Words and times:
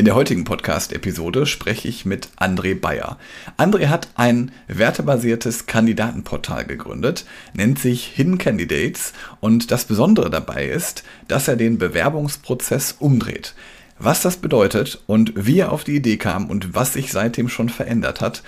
In 0.00 0.06
der 0.06 0.14
heutigen 0.14 0.44
Podcast-Episode 0.44 1.44
spreche 1.44 1.86
ich 1.86 2.06
mit 2.06 2.30
André 2.38 2.74
Bayer. 2.74 3.18
André 3.58 3.88
hat 3.88 4.08
ein 4.14 4.50
wertebasiertes 4.66 5.66
Kandidatenportal 5.66 6.64
gegründet, 6.64 7.26
nennt 7.52 7.78
sich 7.78 8.06
Hidden 8.06 8.38
Candidates 8.38 9.12
und 9.40 9.70
das 9.70 9.84
Besondere 9.84 10.30
dabei 10.30 10.64
ist, 10.64 11.04
dass 11.28 11.48
er 11.48 11.56
den 11.56 11.76
Bewerbungsprozess 11.76 12.96
umdreht. 12.98 13.52
Was 13.98 14.22
das 14.22 14.38
bedeutet 14.38 15.02
und 15.06 15.34
wie 15.36 15.58
er 15.58 15.70
auf 15.70 15.84
die 15.84 15.96
Idee 15.96 16.16
kam 16.16 16.48
und 16.48 16.74
was 16.74 16.94
sich 16.94 17.12
seitdem 17.12 17.50
schon 17.50 17.68
verändert 17.68 18.22
hat, 18.22 18.42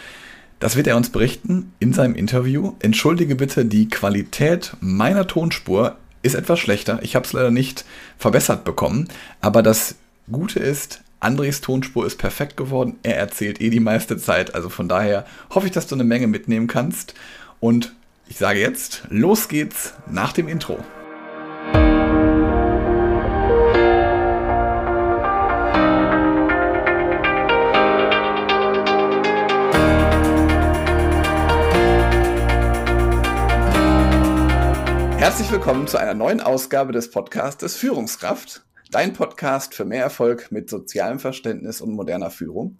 das 0.59 0.77
wird 0.77 0.87
er 0.87 0.97
uns 0.97 1.11
berichten 1.11 1.75
in 1.81 1.93
seinem 1.93 2.15
Interview. 2.15 2.77
Entschuldige 2.79 3.35
bitte, 3.35 3.67
die 3.67 3.91
Qualität 3.91 4.75
meiner 4.81 5.27
Tonspur 5.27 5.97
ist 6.23 6.35
etwas 6.35 6.61
schlechter. 6.61 7.01
Ich 7.03 7.15
habe 7.15 7.27
es 7.27 7.35
leider 7.35 7.51
nicht 7.51 7.85
verbessert 8.17 8.65
bekommen, 8.65 9.09
aber 9.43 9.63
das 9.63 9.97
Gute 10.31 10.59
ist, 10.59 11.03
Andres 11.23 11.61
Tonspur 11.61 12.05
ist 12.05 12.19
perfekt 12.19 12.57
geworden. 12.57 12.99
Er 13.05 13.17
erzählt 13.17 13.61
eh 13.61 13.71
die 13.71 13.79
meiste 13.79 14.17
Zeit. 14.17 14.57
Also 14.57 14.69
von 14.69 14.89
daher 14.89 15.25
hoffe 15.55 15.69
ich, 15.69 15.73
dass 15.73 15.87
du 15.87 15.95
eine 15.95 16.03
Menge 16.03 16.27
mitnehmen 16.27 16.67
kannst. 16.67 17.15
Und 17.61 17.95
ich 18.29 18.39
sage 18.39 18.59
jetzt, 18.59 19.05
los 19.09 19.47
geht's 19.47 19.95
nach 20.11 20.33
dem 20.33 20.49
Intro. 20.49 20.79
Herzlich 35.19 35.53
willkommen 35.53 35.87
zu 35.87 35.99
einer 35.99 36.15
neuen 36.15 36.41
Ausgabe 36.41 36.93
des 36.93 37.13
Podcastes 37.13 37.77
Führungskraft. 37.77 38.63
Dein 38.93 39.15
Podcast 39.15 39.75
für 39.75 39.87
mehr 39.87 40.03
Erfolg 40.03 40.53
mit 40.53 40.69
sozialem 40.69 41.19
Verständnis 41.19 41.81
und 41.81 41.95
moderner 41.95 42.31
Führung. 42.31 42.77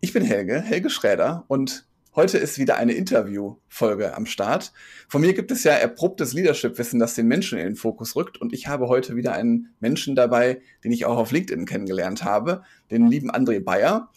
Ich 0.00 0.14
bin 0.14 0.24
Helge, 0.24 0.58
Helge 0.58 0.88
Schräder 0.88 1.44
und 1.48 1.86
heute 2.14 2.38
ist 2.38 2.58
wieder 2.58 2.78
eine 2.78 2.94
Interviewfolge 2.94 4.16
am 4.16 4.24
Start. 4.24 4.72
Von 5.06 5.20
mir 5.20 5.34
gibt 5.34 5.50
es 5.50 5.62
ja 5.62 5.72
erprobtes 5.72 6.32
Leadership-Wissen, 6.32 6.98
das 6.98 7.12
den 7.12 7.28
Menschen 7.28 7.58
in 7.58 7.66
den 7.66 7.76
Fokus 7.76 8.16
rückt 8.16 8.40
und 8.40 8.54
ich 8.54 8.68
habe 8.68 8.88
heute 8.88 9.16
wieder 9.16 9.34
einen 9.34 9.74
Menschen 9.80 10.16
dabei, 10.16 10.62
den 10.82 10.92
ich 10.92 11.04
auch 11.04 11.18
auf 11.18 11.30
LinkedIn 11.30 11.66
kennengelernt 11.66 12.24
habe, 12.24 12.62
den 12.90 13.06
lieben 13.06 13.30
André 13.30 13.62
Bayer. 13.62 14.08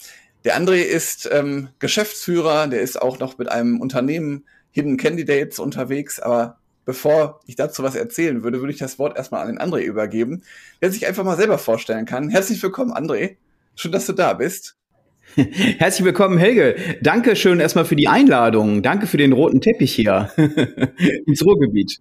Der 0.46 0.58
André 0.58 0.78
ist 0.78 1.28
ähm, 1.30 1.68
Geschäftsführer, 1.80 2.68
der 2.68 2.80
ist 2.80 3.02
auch 3.02 3.20
noch 3.20 3.38
mit 3.38 3.52
einem 3.52 3.82
Unternehmen 3.82 4.46
Hidden 4.72 4.96
Candidates 4.96 5.60
unterwegs, 5.60 6.22
aber 6.22 6.58
bevor 6.88 7.42
ich 7.46 7.58
dazu 7.58 7.84
was 7.84 7.96
erzählen 7.96 8.44
würde, 8.44 8.62
würde 8.62 8.72
ich 8.72 8.80
das 8.80 8.98
Wort 8.98 9.18
erstmal 9.18 9.42
an 9.42 9.50
den 9.50 9.60
André 9.60 9.82
übergeben, 9.82 10.42
der 10.82 10.90
sich 10.90 11.06
einfach 11.06 11.26
mal 11.26 11.36
selber 11.36 11.58
vorstellen 11.58 12.06
kann. 12.06 12.30
Herzlich 12.30 12.64
willkommen, 12.64 12.94
André. 12.94 13.36
Schön, 13.76 13.92
dass 13.92 14.06
du 14.06 14.14
da 14.14 14.34
bist. 14.34 14.78
Herzlich 15.36 16.06
willkommen, 16.06 16.38
Helge. 16.38 16.78
Danke 17.02 17.36
schön 17.36 17.60
erstmal 17.60 17.84
für 17.84 17.98
die 17.98 18.08
Einladung. 18.08 18.82
Danke 18.82 19.06
für 19.06 19.18
den 19.18 19.34
roten 19.34 19.60
Teppich 19.60 19.94
hier 19.94 20.32
ins 21.26 21.46
Ruhrgebiet. 21.46 22.00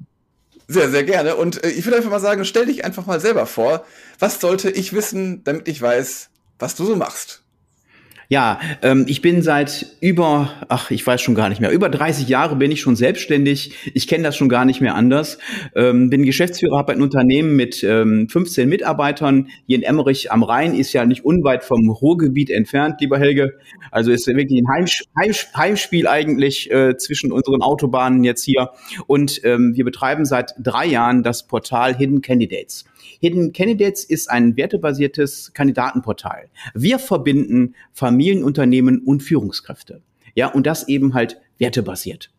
Sehr, 0.69 0.89
sehr 0.89 1.03
gerne. 1.03 1.35
Und 1.35 1.65
äh, 1.65 1.71
ich 1.71 1.85
würde 1.85 1.97
einfach 1.97 2.11
mal 2.11 2.21
sagen, 2.21 2.45
stell 2.45 2.67
dich 2.67 2.85
einfach 2.85 3.07
mal 3.07 3.21
selber 3.21 3.47
vor. 3.47 3.85
Was 4.21 4.41
sollte 4.41 4.71
ich 4.71 4.93
wissen, 4.93 5.43
damit 5.43 5.67
ich 5.67 5.83
weiß, 5.83 6.31
was 6.61 6.77
du 6.77 6.85
so 6.85 6.95
machst? 6.95 7.43
Ja, 8.29 8.59
ähm, 8.83 9.05
ich 9.09 9.23
bin 9.23 9.43
seit 9.43 9.87
über, 10.01 10.51
ach, 10.69 10.91
ich 10.91 11.07
weiß 11.07 11.23
schon 11.23 11.37
gar 11.37 11.49
nicht 11.49 11.61
mehr, 11.61 11.71
über 11.71 11.89
30 11.89 12.29
Jahre 12.29 12.57
bin 12.57 12.73
ich 12.73 12.81
schon 12.81 12.97
selbstständig. 12.97 13.93
Ich 13.95 14.09
kenne 14.09 14.25
das 14.25 14.37
schon 14.37 14.49
gar 14.49 14.65
nicht 14.65 14.81
mehr 14.81 14.97
anders. 14.97 15.39
Ähm, 15.77 16.11
bin 16.11 16.25
Geschäftsführer, 16.25 16.77
habe 16.77 16.93
ein 16.93 17.03
Unternehmen 17.03 17.55
mit 17.55 17.85
ähm, 17.85 18.29
15 18.29 18.69
Mitarbeitern. 18.69 19.49
Hier 19.67 19.77
in 19.77 19.85
Emmerich 19.85 20.33
am 20.33 20.43
Rhein 20.43 20.75
ist 20.75 20.93
ja 20.93 21.05
nicht 21.05 21.25
unweit 21.25 21.63
vom 21.63 21.89
Ruhrgebiet 21.89 22.51
entfernt, 22.51 23.01
lieber 23.01 23.19
Helge. 23.19 23.55
Also 23.93 24.11
ist 24.11 24.27
wirklich 24.27 24.61
ein 24.61 24.69
Heimsch 24.69 25.05
Heimsch 25.17 25.47
Heimspiel 25.57 26.09
eigentlich 26.09 26.71
äh, 26.73 26.97
zwischen 26.97 27.31
unseren 27.31 27.63
Autobahnen 27.63 28.25
jetzt 28.25 28.45
hier. 28.45 28.71
Und 29.07 29.41
ähm, 29.45 29.77
wir 29.77 29.85
betreiben 29.85 30.25
seit 30.25 30.53
drei 30.59 30.87
Jahren 30.87 31.23
das 31.23 31.47
Portal 31.47 31.97
Hidden 31.97 32.23
Candidates. 32.23 32.85
Hidden 33.21 33.53
Candidates 33.53 34.05
ist 34.05 34.31
ein 34.31 34.57
wertebasiertes 34.57 35.53
Kandidatenportal. 35.55 36.49
Wir 36.75 36.99
verbinden 36.99 37.75
Familienunternehmen 37.93 39.01
und 39.01 39.23
Führungskräfte. 39.23 40.03
Ja, 40.35 40.49
und 40.49 40.67
das 40.67 40.89
eben 40.89 41.15
halt 41.15 41.41
wertebasiert. 41.59 42.31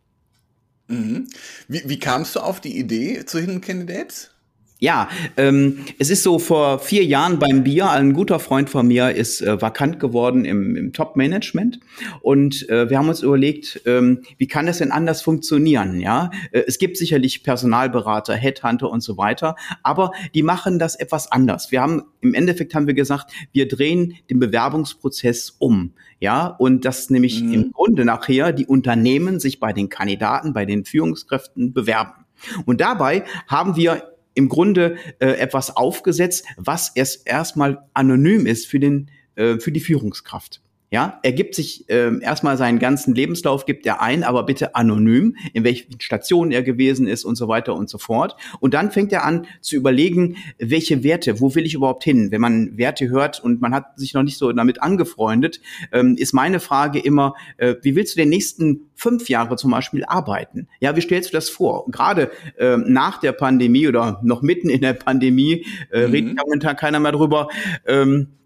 Mhm. 0.87 1.27
Wie, 1.67 1.83
wie 1.85 1.99
kamst 1.99 2.35
du 2.35 2.39
auf 2.39 2.61
die 2.61 2.77
Idee 2.77 3.25
zu 3.25 3.39
Hidden 3.39 3.61
Candidates? 3.61 4.31
Ja, 4.79 5.09
ähm, 5.37 5.79
es 5.97 6.11
ist 6.11 6.21
so 6.21 6.37
vor 6.37 6.77
vier 6.77 7.03
Jahren 7.03 7.39
beim 7.39 7.63
Bier, 7.63 7.89
ein 7.89 8.13
guter 8.13 8.37
Freund 8.37 8.69
von 8.69 8.87
mir 8.87 9.09
ist 9.09 9.41
äh, 9.41 9.59
vakant 9.59 9.99
geworden 9.99 10.45
im, 10.45 10.75
im 10.75 10.93
Top-Management 10.93 11.79
und 12.21 12.69
äh, 12.69 12.87
wir 12.87 12.99
haben 12.99 13.09
uns 13.09 13.23
überlegt, 13.23 13.81
ähm, 13.87 14.21
wie 14.37 14.45
kann 14.45 14.67
das 14.67 14.77
denn 14.77 14.91
anders 14.91 15.23
funktionieren? 15.23 15.99
Ja, 15.99 16.29
äh, 16.51 16.61
es 16.67 16.77
gibt 16.77 16.97
sicherlich 16.97 17.41
Personalberater, 17.41 18.35
Headhunter 18.35 18.91
und 18.91 19.01
so 19.01 19.17
weiter, 19.17 19.55
aber 19.81 20.11
die 20.35 20.43
machen 20.43 20.77
das 20.77 20.95
etwas 20.95 21.31
anders. 21.31 21.71
Wir 21.71 21.81
haben 21.81 22.03
im 22.21 22.35
Endeffekt 22.35 22.75
haben 22.75 22.85
wir 22.85 22.93
gesagt, 22.93 23.31
wir 23.53 23.67
drehen 23.67 24.13
den 24.29 24.39
Bewerbungsprozess 24.39 25.55
um. 25.57 25.93
Ja, 26.19 26.47
und 26.47 26.85
das 26.85 27.09
nämlich 27.09 27.41
mhm. 27.41 27.53
im 27.53 27.71
Grunde 27.71 28.05
nachher 28.05 28.51
die 28.51 28.67
Unternehmen 28.67 29.39
sich 29.39 29.59
bei 29.59 29.73
den 29.73 29.89
Kandidaten, 29.89 30.53
bei 30.53 30.65
den 30.65 30.85
Führungskräften 30.85 31.73
bewerben. 31.73 32.25
Und 32.65 32.81
dabei 32.81 33.23
haben 33.47 33.75
wir 33.75 34.16
im 34.37 34.49
Grunde 34.49 34.97
äh, 35.19 35.31
etwas 35.31 35.75
aufgesetzt, 35.75 36.45
was 36.57 36.89
erst 36.95 37.27
erstmal 37.27 37.79
anonym 37.93 38.45
ist 38.45 38.67
für 38.67 38.79
den 38.79 39.09
äh, 39.35 39.59
für 39.59 39.71
die 39.71 39.79
Führungskraft. 39.79 40.61
Ja, 40.89 41.19
er 41.21 41.33
gibt 41.33 41.53
sich 41.53 41.89
äh, 41.89 42.17
erstmal 42.21 42.55
seinen 42.55 42.79
ganzen 42.79 43.13
Lebenslauf, 43.13 43.65
gibt 43.65 43.85
er 43.85 44.01
ein, 44.01 44.23
aber 44.23 44.43
bitte 44.43 44.73
anonym, 44.75 45.35
in 45.51 45.65
welchen 45.65 45.99
Stationen 45.99 46.53
er 46.53 46.63
gewesen 46.63 47.07
ist 47.07 47.25
und 47.25 47.35
so 47.35 47.49
weiter 47.49 47.75
und 47.75 47.89
so 47.89 47.97
fort. 47.97 48.37
Und 48.61 48.73
dann 48.73 48.91
fängt 48.91 49.11
er 49.11 49.25
an 49.25 49.47
zu 49.59 49.75
überlegen, 49.75 50.37
welche 50.59 51.03
Werte, 51.03 51.41
wo 51.41 51.53
will 51.55 51.65
ich 51.65 51.73
überhaupt 51.73 52.05
hin? 52.05 52.31
Wenn 52.31 52.39
man 52.39 52.77
Werte 52.77 53.09
hört 53.09 53.43
und 53.43 53.59
man 53.59 53.73
hat 53.73 53.99
sich 53.99 54.13
noch 54.13 54.23
nicht 54.23 54.37
so 54.37 54.49
damit 54.53 54.81
angefreundet, 54.81 55.59
ähm, 55.91 56.15
ist 56.17 56.33
meine 56.33 56.61
Frage 56.61 56.99
immer, 56.99 57.33
äh, 57.57 57.75
wie 57.81 57.97
willst 57.97 58.15
du 58.15 58.21
den 58.21 58.29
nächsten 58.29 58.89
fünf 58.95 59.27
Jahre 59.27 59.57
zum 59.57 59.71
Beispiel 59.71 60.05
arbeiten? 60.05 60.69
Ja, 60.79 60.95
wie 60.95 61.01
stellst 61.01 61.31
du 61.31 61.33
das 61.33 61.49
vor? 61.49 61.85
Gerade 61.91 62.31
äh, 62.57 62.77
nach 62.77 63.19
der 63.19 63.33
Pandemie 63.33 63.89
oder 63.89 64.21
noch 64.23 64.41
mitten 64.41 64.69
in 64.69 64.79
der 64.79 64.93
Pandemie 64.93 65.65
äh, 65.91 66.07
mhm. 66.07 66.11
redet 66.13 66.37
momentan 66.37 66.77
keiner 66.77 67.01
mehr 67.01 67.11
drüber. 67.11 67.49
Ähm, 67.85 68.36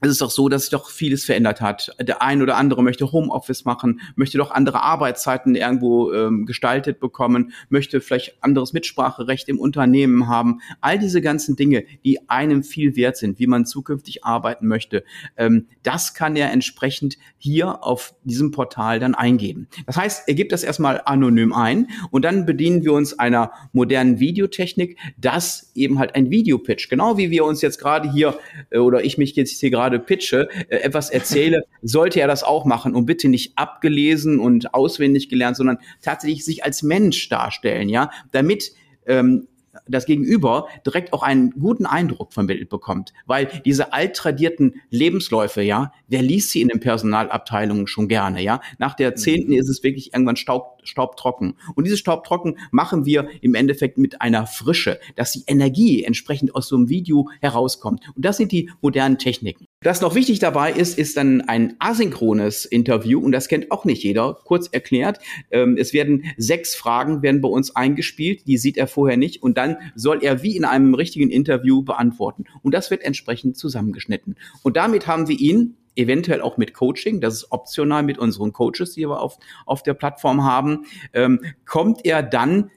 es 0.00 0.10
ist 0.10 0.20
doch 0.20 0.30
so, 0.30 0.48
dass 0.48 0.62
sich 0.62 0.70
doch 0.70 0.90
vieles 0.90 1.24
verändert 1.24 1.60
hat. 1.60 1.94
Der 2.00 2.22
ein 2.22 2.40
oder 2.42 2.56
andere 2.56 2.82
möchte 2.82 3.10
Homeoffice 3.10 3.64
machen, 3.64 4.00
möchte 4.14 4.38
doch 4.38 4.50
andere 4.50 4.82
Arbeitszeiten 4.82 5.54
irgendwo 5.54 6.12
ähm, 6.12 6.46
gestaltet 6.46 7.00
bekommen, 7.00 7.52
möchte 7.68 8.00
vielleicht 8.00 8.42
anderes 8.42 8.72
Mitspracherecht 8.72 9.48
im 9.48 9.58
Unternehmen 9.58 10.28
haben. 10.28 10.60
All 10.80 10.98
diese 10.98 11.20
ganzen 11.20 11.56
Dinge, 11.56 11.84
die 12.04 12.28
einem 12.28 12.62
viel 12.62 12.94
wert 12.96 13.16
sind, 13.16 13.38
wie 13.38 13.46
man 13.46 13.66
zukünftig 13.66 14.24
arbeiten 14.24 14.68
möchte, 14.68 15.04
ähm, 15.36 15.66
das 15.82 16.14
kann 16.14 16.36
er 16.36 16.52
entsprechend 16.52 17.18
hier 17.36 17.84
auf 17.84 18.14
diesem 18.24 18.50
Portal 18.52 19.00
dann 19.00 19.14
eingeben. 19.14 19.68
Das 19.86 19.96
heißt, 19.96 20.28
er 20.28 20.34
gibt 20.34 20.52
das 20.52 20.62
erstmal 20.62 21.02
anonym 21.04 21.52
ein 21.52 21.88
und 22.10 22.24
dann 22.24 22.46
bedienen 22.46 22.84
wir 22.84 22.92
uns 22.92 23.18
einer 23.18 23.52
modernen 23.72 24.20
Videotechnik, 24.20 24.96
das 25.16 25.72
eben 25.74 25.98
halt 25.98 26.14
ein 26.14 26.30
Videopitch, 26.30 26.88
genau 26.88 27.16
wie 27.16 27.30
wir 27.30 27.44
uns 27.44 27.62
jetzt 27.62 27.78
gerade 27.78 28.10
hier 28.12 28.38
äh, 28.70 28.78
oder 28.78 29.04
ich 29.04 29.18
mich 29.18 29.34
jetzt 29.34 29.58
hier 29.58 29.70
gerade 29.70 29.87
gerade 29.88 29.98
pitche, 29.98 30.48
äh, 30.68 30.76
etwas 30.76 31.10
erzähle, 31.10 31.64
sollte 31.82 32.20
er 32.20 32.28
das 32.28 32.42
auch 32.42 32.64
machen 32.64 32.94
und 32.94 33.06
bitte 33.06 33.28
nicht 33.28 33.56
abgelesen 33.56 34.38
und 34.38 34.74
auswendig 34.74 35.28
gelernt, 35.28 35.56
sondern 35.56 35.78
tatsächlich 36.02 36.44
sich 36.44 36.64
als 36.64 36.82
Mensch 36.82 37.28
darstellen, 37.28 37.88
ja, 37.88 38.10
damit 38.32 38.72
ähm, 39.06 39.48
das 39.86 40.06
Gegenüber 40.06 40.68
direkt 40.84 41.12
auch 41.12 41.22
einen 41.22 41.50
guten 41.52 41.86
Eindruck 41.86 42.32
vermittelt 42.32 42.68
bekommt. 42.68 43.12
Weil 43.26 43.48
diese 43.64 43.92
alttradierten 43.92 44.80
Lebensläufe, 44.90 45.62
ja, 45.62 45.92
wer 46.08 46.22
liest 46.22 46.50
sie 46.50 46.60
in 46.60 46.68
den 46.68 46.80
Personalabteilungen 46.80 47.86
schon 47.86 48.08
gerne, 48.08 48.42
ja? 48.42 48.60
Nach 48.78 48.94
der 48.94 49.14
zehnten 49.14 49.52
mhm. 49.52 49.58
ist 49.58 49.68
es 49.68 49.82
wirklich 49.82 50.12
irgendwann 50.12 50.36
staub, 50.36 50.80
staubtrocken. 50.84 51.54
Und 51.74 51.84
dieses 51.84 52.00
Staubtrocken 52.00 52.58
machen 52.70 53.04
wir 53.04 53.28
im 53.40 53.54
Endeffekt 53.54 53.98
mit 53.98 54.20
einer 54.20 54.46
Frische, 54.46 54.98
dass 55.16 55.32
die 55.32 55.44
Energie 55.46 56.04
entsprechend 56.04 56.54
aus 56.54 56.68
so 56.68 56.76
einem 56.76 56.88
Video 56.88 57.28
herauskommt. 57.40 58.02
Und 58.14 58.24
das 58.24 58.36
sind 58.36 58.52
die 58.52 58.70
modernen 58.80 59.18
Techniken. 59.18 59.67
Das 59.80 60.00
noch 60.00 60.16
wichtig 60.16 60.40
dabei 60.40 60.72
ist, 60.72 60.98
ist 60.98 61.16
dann 61.16 61.40
ein 61.42 61.76
asynchrones 61.78 62.64
Interview 62.64 63.20
und 63.20 63.30
das 63.30 63.46
kennt 63.46 63.70
auch 63.70 63.84
nicht 63.84 64.02
jeder. 64.02 64.36
Kurz 64.44 64.66
erklärt, 64.66 65.20
ähm, 65.52 65.76
es 65.78 65.92
werden 65.92 66.24
sechs 66.36 66.74
Fragen 66.74 67.22
werden 67.22 67.40
bei 67.40 67.48
uns 67.48 67.76
eingespielt, 67.76 68.48
die 68.48 68.58
sieht 68.58 68.76
er 68.76 68.88
vorher 68.88 69.16
nicht 69.16 69.40
und 69.40 69.56
dann 69.56 69.76
soll 69.94 70.24
er 70.24 70.42
wie 70.42 70.56
in 70.56 70.64
einem 70.64 70.94
richtigen 70.94 71.30
Interview 71.30 71.82
beantworten 71.82 72.44
und 72.62 72.74
das 72.74 72.90
wird 72.90 73.04
entsprechend 73.04 73.56
zusammengeschnitten. 73.56 74.34
Und 74.64 74.76
damit 74.76 75.06
haben 75.06 75.28
wir 75.28 75.38
ihn 75.38 75.76
eventuell 75.94 76.40
auch 76.40 76.56
mit 76.56 76.74
Coaching, 76.74 77.20
das 77.20 77.34
ist 77.34 77.52
optional 77.52 78.02
mit 78.02 78.18
unseren 78.18 78.52
Coaches, 78.52 78.94
die 78.94 79.08
wir 79.08 79.20
auf, 79.20 79.38
auf 79.64 79.84
der 79.84 79.94
Plattform 79.94 80.42
haben, 80.42 80.86
ähm, 81.12 81.40
kommt 81.64 82.04
er 82.04 82.24
dann 82.24 82.70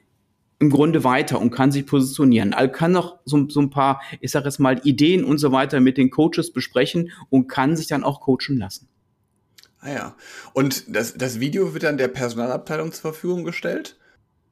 im 0.61 0.69
Grunde 0.69 1.03
weiter 1.03 1.41
und 1.41 1.49
kann 1.49 1.71
sich 1.71 1.87
positionieren. 1.87 2.53
Also 2.53 2.71
kann 2.71 2.91
noch 2.91 3.17
so, 3.25 3.49
so 3.49 3.59
ein 3.59 3.71
paar, 3.71 3.99
ich 4.19 4.29
sage 4.29 4.45
jetzt 4.45 4.59
mal, 4.59 4.79
Ideen 4.83 5.23
und 5.25 5.39
so 5.39 5.51
weiter 5.51 5.79
mit 5.79 5.97
den 5.97 6.11
Coaches 6.11 6.53
besprechen 6.53 7.11
und 7.29 7.47
kann 7.47 7.75
sich 7.75 7.87
dann 7.87 8.03
auch 8.03 8.21
coachen 8.21 8.57
lassen. 8.57 8.87
Ah 9.79 9.91
ja. 9.91 10.15
Und 10.53 10.95
das, 10.95 11.15
das 11.15 11.39
Video 11.39 11.73
wird 11.73 11.81
dann 11.81 11.97
der 11.97 12.09
Personalabteilung 12.09 12.91
zur 12.91 13.11
Verfügung 13.11 13.43
gestellt? 13.43 13.97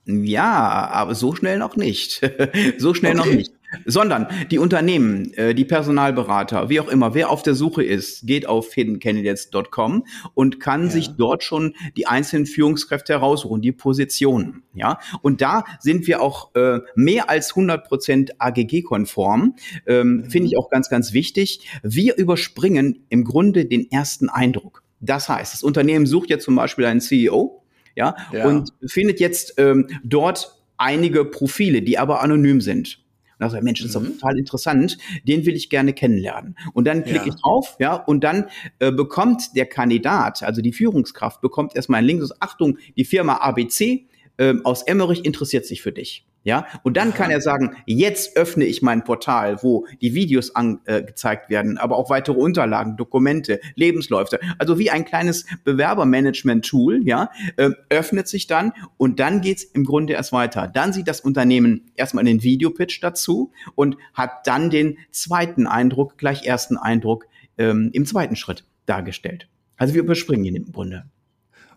Ja, 0.05 0.89
aber 0.91 1.13
so 1.13 1.35
schnell 1.35 1.59
noch 1.59 1.75
nicht. 1.75 2.21
so 2.79 2.95
schnell 2.95 3.19
okay. 3.19 3.29
noch 3.29 3.35
nicht. 3.35 3.53
Sondern 3.85 4.27
die 4.51 4.59
Unternehmen, 4.59 5.33
äh, 5.33 5.53
die 5.53 5.65
Personalberater, 5.65 6.69
wie 6.69 6.79
auch 6.79 6.87
immer, 6.87 7.13
wer 7.13 7.29
auf 7.29 7.43
der 7.43 7.55
Suche 7.55 7.83
ist, 7.83 8.25
geht 8.25 8.47
auf 8.47 8.73
hiddencandidates.com 8.73 10.05
und 10.33 10.59
kann 10.59 10.85
ja. 10.85 10.89
sich 10.89 11.09
dort 11.15 11.43
schon 11.43 11.75
die 11.95 12.07
einzelnen 12.07 12.45
Führungskräfte 12.45 13.13
heraussuchen, 13.13 13.61
die 13.61 13.71
Positionen. 13.71 14.63
Ja, 14.73 14.99
und 15.21 15.41
da 15.41 15.63
sind 15.79 16.07
wir 16.07 16.21
auch 16.21 16.55
äh, 16.55 16.79
mehr 16.95 17.29
als 17.29 17.51
100 17.51 17.87
Prozent 17.87 18.31
AGG-konform. 18.39 19.55
Ähm, 19.85 20.07
mhm. 20.07 20.29
Finde 20.29 20.47
ich 20.47 20.57
auch 20.57 20.69
ganz, 20.69 20.89
ganz 20.89 21.13
wichtig. 21.13 21.67
Wir 21.83 22.17
überspringen 22.17 23.05
im 23.09 23.23
Grunde 23.23 23.65
den 23.65 23.89
ersten 23.91 24.29
Eindruck. 24.29 24.83
Das 24.99 25.29
heißt, 25.29 25.53
das 25.53 25.63
Unternehmen 25.63 26.05
sucht 26.05 26.29
jetzt 26.29 26.43
zum 26.43 26.55
Beispiel 26.55 26.85
einen 26.85 27.01
CEO, 27.01 27.63
ja, 27.95 28.15
ja. 28.31 28.45
und 28.45 28.73
findet 28.85 29.19
jetzt 29.19 29.55
ähm, 29.57 29.87
dort 30.03 30.55
einige 30.77 31.25
Profile, 31.25 31.81
die 31.81 31.97
aber 31.97 32.21
anonym 32.21 32.61
sind. 32.61 32.99
Und 33.39 33.45
da 33.45 33.49
sagt 33.49 33.63
Mensch, 33.63 33.79
das 33.79 33.87
ist 33.87 33.95
doch 33.95 34.01
mhm. 34.01 34.19
total 34.19 34.37
interessant, 34.37 34.97
den 35.23 35.45
will 35.45 35.55
ich 35.55 35.69
gerne 35.69 35.93
kennenlernen. 35.93 36.57
Und 36.73 36.85
dann 36.85 37.03
klicke 37.03 37.27
ja. 37.27 37.33
ich 37.33 37.41
drauf, 37.41 37.77
ja, 37.79 37.95
und 37.95 38.23
dann 38.23 38.47
äh, 38.79 38.91
bekommt 38.91 39.55
der 39.55 39.65
Kandidat, 39.65 40.43
also 40.43 40.61
die 40.61 40.73
Führungskraft, 40.73 41.39
bekommt 41.39 41.75
erstmal 41.75 41.99
ein 41.99 42.05
Link, 42.05 42.23
Achtung, 42.41 42.77
die 42.97 43.05
Firma 43.05 43.35
ABC 43.35 44.07
äh, 44.37 44.55
aus 44.65 44.83
Emmerich 44.83 45.23
interessiert 45.23 45.65
sich 45.65 45.81
für 45.81 45.93
dich. 45.93 46.25
Ja, 46.43 46.65
und 46.83 46.95
dann 46.95 47.13
kann 47.13 47.31
er 47.31 47.41
sagen, 47.41 47.75
jetzt 47.85 48.37
öffne 48.37 48.63
ich 48.63 48.81
mein 48.81 49.03
Portal, 49.03 49.61
wo 49.61 49.85
die 50.01 50.13
Videos 50.13 50.55
angezeigt 50.55 51.47
äh, 51.47 51.49
werden, 51.49 51.77
aber 51.77 51.97
auch 51.97 52.09
weitere 52.09 52.37
Unterlagen, 52.37 52.95
Dokumente, 52.95 53.59
Lebensläufe. 53.75 54.39
Also 54.57 54.79
wie 54.79 54.89
ein 54.89 55.03
kleines 55.03 55.45
Bewerbermanagement-Tool, 55.65 57.05
ja, 57.05 57.29
äh, 57.57 57.71
öffnet 57.89 58.29
sich 58.29 58.47
dann 58.47 58.71
und 58.95 59.19
dann 59.19 59.41
geht's 59.41 59.63
im 59.63 59.83
Grunde 59.83 60.13
erst 60.13 60.31
weiter. 60.31 60.67
Dann 60.67 60.93
sieht 60.93 61.09
das 61.09 61.19
Unternehmen 61.19 61.91
erstmal 61.95 62.23
den 62.23 62.41
Videopitch 62.41 63.01
dazu 63.01 63.51
und 63.75 63.97
hat 64.13 64.47
dann 64.47 64.69
den 64.69 64.97
zweiten 65.11 65.67
Eindruck, 65.67 66.17
gleich 66.17 66.45
ersten 66.45 66.77
Eindruck 66.77 67.27
ähm, 67.57 67.89
im 67.91 68.05
zweiten 68.05 68.37
Schritt 68.37 68.63
dargestellt. 68.85 69.49
Also 69.75 69.93
wir 69.93 70.01
überspringen 70.01 70.45
ihn 70.45 70.55
im 70.55 70.71
Grunde. 70.71 71.05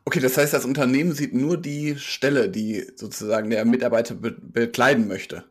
Okay, 0.04 0.20
das 0.20 0.36
heißt, 0.36 0.52
das 0.52 0.64
Unternehmen 0.64 1.12
sieht 1.12 1.34
nur 1.34 1.56
die 1.56 1.96
Stelle, 1.96 2.48
die 2.48 2.86
sozusagen 2.96 3.50
der 3.50 3.64
Mitarbeiter 3.64 4.14
be 4.14 4.32
bekleiden 4.32 5.06
möchte. 5.06 5.44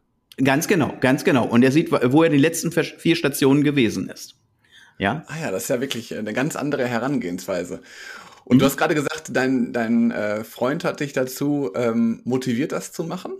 Ganz 0.43 0.67
genau, 0.67 0.95
ganz 0.99 1.23
genau. 1.23 1.45
Und 1.45 1.63
er 1.63 1.71
sieht, 1.71 1.91
wo 1.91 2.23
er 2.23 2.29
die 2.29 2.37
letzten 2.37 2.71
vier 2.71 3.15
Stationen 3.15 3.63
gewesen 3.63 4.09
ist. 4.09 4.35
Ja. 4.97 5.23
Ah 5.27 5.39
ja, 5.41 5.51
das 5.51 5.63
ist 5.63 5.69
ja 5.69 5.81
wirklich 5.81 6.15
eine 6.15 6.33
ganz 6.33 6.55
andere 6.55 6.85
Herangehensweise. 6.85 7.81
Und 8.45 8.57
mhm. 8.57 8.59
du 8.59 8.65
hast 8.65 8.77
gerade 8.77 8.95
gesagt, 8.95 9.29
dein, 9.31 9.73
dein 9.73 10.11
äh, 10.11 10.43
Freund 10.43 10.83
hat 10.83 10.99
dich 10.99 11.13
dazu 11.13 11.71
ähm, 11.75 12.21
motiviert, 12.23 12.71
das 12.71 12.91
zu 12.91 13.03
machen? 13.03 13.33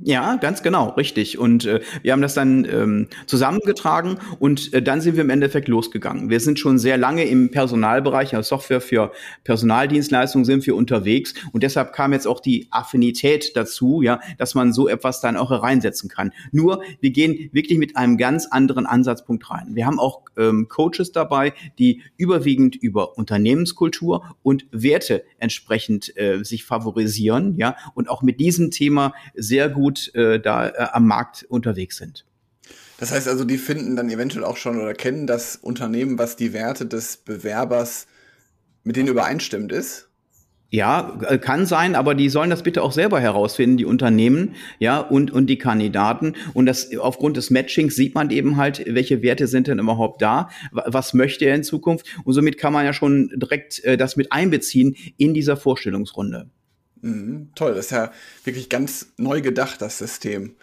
Ja, 0.00 0.36
ganz 0.36 0.62
genau, 0.62 0.90
richtig. 0.90 1.38
Und 1.38 1.64
äh, 1.64 1.80
wir 2.02 2.12
haben 2.12 2.22
das 2.22 2.34
dann 2.34 2.64
ähm, 2.64 3.08
zusammengetragen 3.26 4.18
und 4.38 4.72
äh, 4.72 4.80
dann 4.80 5.00
sind 5.00 5.16
wir 5.16 5.24
im 5.24 5.30
Endeffekt 5.30 5.66
losgegangen. 5.66 6.30
Wir 6.30 6.38
sind 6.38 6.60
schon 6.60 6.78
sehr 6.78 6.96
lange 6.96 7.24
im 7.24 7.50
Personalbereich, 7.50 8.36
also 8.36 8.56
Software 8.56 8.80
für 8.80 9.10
Personaldienstleistungen 9.42 10.44
sind 10.44 10.64
wir 10.68 10.76
unterwegs 10.76 11.34
und 11.50 11.64
deshalb 11.64 11.92
kam 11.92 12.12
jetzt 12.12 12.28
auch 12.28 12.38
die 12.38 12.68
Affinität 12.70 13.56
dazu, 13.56 14.00
ja, 14.00 14.20
dass 14.38 14.54
man 14.54 14.72
so 14.72 14.86
etwas 14.86 15.20
dann 15.20 15.36
auch 15.36 15.50
hereinsetzen 15.50 16.08
kann. 16.08 16.30
Nur, 16.52 16.80
wir 17.00 17.10
gehen 17.10 17.48
wirklich 17.50 17.76
mit 17.76 17.96
einem 17.96 18.18
ganz 18.18 18.46
anderen 18.46 18.86
Ansatzpunkt 18.86 19.50
rein. 19.50 19.70
Wir 19.72 19.84
haben 19.84 19.98
auch 19.98 20.22
ähm, 20.36 20.68
Coaches 20.68 21.10
dabei, 21.10 21.54
die 21.80 22.02
überwiegend 22.16 22.76
über 22.76 23.18
Unternehmenskultur 23.18 24.36
und 24.44 24.64
Werte 24.70 25.24
entsprechend 25.40 26.16
äh, 26.16 26.44
sich 26.44 26.64
favorisieren, 26.64 27.56
ja, 27.56 27.74
und 27.96 28.08
auch 28.08 28.22
mit 28.22 28.38
diesem 28.38 28.70
Thema 28.70 29.12
sehr 29.34 29.68
gut 29.68 29.87
gut 29.88 30.14
äh, 30.14 30.38
da 30.38 30.68
äh, 30.68 30.72
am 30.92 31.06
Markt 31.06 31.46
unterwegs 31.48 31.96
sind. 31.96 32.26
Das 32.98 33.12
heißt 33.12 33.28
also, 33.28 33.44
die 33.44 33.58
finden 33.58 33.96
dann 33.96 34.10
eventuell 34.10 34.44
auch 34.44 34.58
schon 34.58 34.78
oder 34.78 34.92
kennen 34.92 35.26
das 35.26 35.56
Unternehmen, 35.56 36.18
was 36.18 36.36
die 36.36 36.52
Werte 36.52 36.84
des 36.84 37.16
Bewerbers 37.16 38.06
mit 38.84 38.96
denen 38.96 39.08
übereinstimmend 39.08 39.72
ist? 39.72 40.08
Ja, 40.70 41.18
äh, 41.26 41.38
kann 41.38 41.64
sein, 41.64 41.94
aber 41.94 42.14
die 42.14 42.28
sollen 42.28 42.50
das 42.50 42.62
bitte 42.62 42.82
auch 42.82 42.92
selber 42.92 43.18
herausfinden, 43.18 43.78
die 43.78 43.86
Unternehmen, 43.86 44.54
ja, 44.78 44.98
und, 44.98 45.30
und 45.30 45.46
die 45.46 45.56
Kandidaten. 45.56 46.34
Und 46.52 46.66
das, 46.66 46.94
aufgrund 46.98 47.38
des 47.38 47.48
Matchings 47.48 47.96
sieht 47.96 48.14
man 48.14 48.28
eben 48.30 48.58
halt, 48.58 48.84
welche 48.86 49.22
Werte 49.22 49.46
sind 49.46 49.68
denn 49.68 49.78
überhaupt 49.78 50.20
da? 50.20 50.50
Was 50.72 51.14
möchte 51.14 51.46
er 51.46 51.54
in 51.54 51.64
Zukunft? 51.64 52.04
Und 52.24 52.34
somit 52.34 52.58
kann 52.58 52.74
man 52.74 52.84
ja 52.84 52.92
schon 52.92 53.30
direkt 53.36 53.82
äh, 53.84 53.96
das 53.96 54.16
mit 54.16 54.32
einbeziehen 54.32 54.96
in 55.16 55.32
dieser 55.32 55.56
Vorstellungsrunde. 55.56 56.50
Mhm, 57.00 57.50
toll, 57.54 57.74
das 57.74 57.86
ist 57.86 57.90
ja 57.92 58.12
wirklich 58.44 58.68
ganz 58.68 59.12
neu 59.16 59.40
gedacht, 59.40 59.80
das 59.82 59.98
System. 59.98 60.56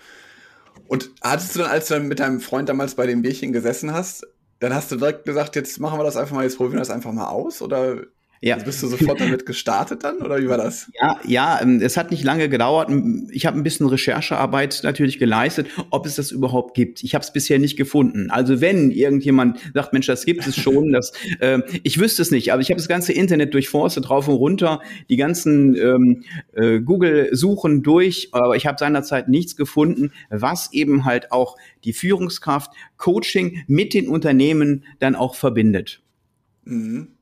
Und 0.88 1.12
hattest 1.22 1.56
du 1.56 1.60
dann, 1.60 1.72
als 1.72 1.88
du 1.88 1.96
dann 1.96 2.08
mit 2.08 2.20
deinem 2.20 2.42
Freund 2.42 2.70
damals 2.70 2.96
bei 2.96 3.08
dem 3.08 3.22
Bierchen 3.22 3.54
gesessen 3.54 3.94
hast, 3.94 4.28
dann 4.60 4.74
hast 4.74 4.92
du 4.92 4.98
direkt 4.98 5.26
gesagt, 5.26 5.56
jetzt 5.56 5.80
machen 5.80 6.00
wir 6.00 6.04
das 6.04 6.18
einfach 6.18 6.36
mal, 6.36 6.44
jetzt 6.44 6.58
probieren 6.58 6.76
wir 6.76 6.80
das 6.80 6.90
einfach 6.90 7.12
mal 7.12 7.28
aus? 7.28 7.62
Oder 7.62 8.04
ja. 8.46 8.54
Also 8.54 8.66
bist 8.68 8.84
du 8.84 8.88
sofort 8.88 9.20
damit 9.20 9.48
gestartet 9.48 10.04
dann 10.04 10.18
oder 10.18 10.40
wie 10.40 10.48
war 10.48 10.58
das? 10.58 10.92
Ja, 11.02 11.20
ja, 11.26 11.60
ähm, 11.62 11.82
es 11.82 11.98
hat 11.98 12.12
nicht 12.12 12.24
lange 12.24 12.48
gedauert. 12.48 12.92
Ich 13.32 13.48
habe 13.48 13.58
ein 13.58 13.64
bisschen 13.64 13.88
Recherchearbeit 13.88 14.82
natürlich 14.84 15.18
geleistet, 15.18 15.68
ob 15.90 16.06
es 16.06 16.16
das 16.16 16.32
überhaupt 16.32 16.76
gibt. 16.76 17.04
Ich 17.04 17.16
habe 17.16 17.24
es 17.24 17.34
bisher 17.34 17.58
nicht 17.58 17.76
gefunden. 17.76 18.30
Also 18.30 18.62
wenn 18.62 18.92
irgendjemand 18.92 19.60
sagt, 19.74 19.94
Mensch, 19.94 20.06
das 20.06 20.26
gibt 20.26 20.46
es 20.46 20.56
schon, 20.56 20.94
das, 20.94 21.12
äh, 21.40 21.60
ich 21.82 22.00
wüsste 22.00 22.22
es 22.22 22.30
nicht, 22.30 22.54
aber 22.54 22.62
ich 22.62 22.70
habe 22.70 22.78
das 22.78 22.88
ganze 22.88 23.14
Internet 23.14 23.54
durchforstet, 23.56 24.08
drauf 24.08 24.28
und 24.28 24.36
runter, 24.36 24.80
die 25.10 25.18
ganzen 25.18 25.76
ähm, 25.76 26.24
äh, 26.54 26.80
Google-Suchen 26.80 27.82
durch, 27.82 28.30
aber 28.32 28.56
ich 28.56 28.68
habe 28.68 28.78
seinerzeit 28.78 29.28
nichts 29.28 29.56
gefunden, 29.56 30.12
was 30.30 30.72
eben 30.72 31.04
halt 31.04 31.32
auch 31.32 31.58
die 31.84 31.94
Führungskraft, 31.94 32.72
Coaching 32.98 33.64
mit 33.66 33.96
den 33.96 34.08
Unternehmen 34.08 34.84
dann 35.00 35.16
auch 35.16 35.34
verbindet. 35.34 36.04
Mhm. 36.64 37.16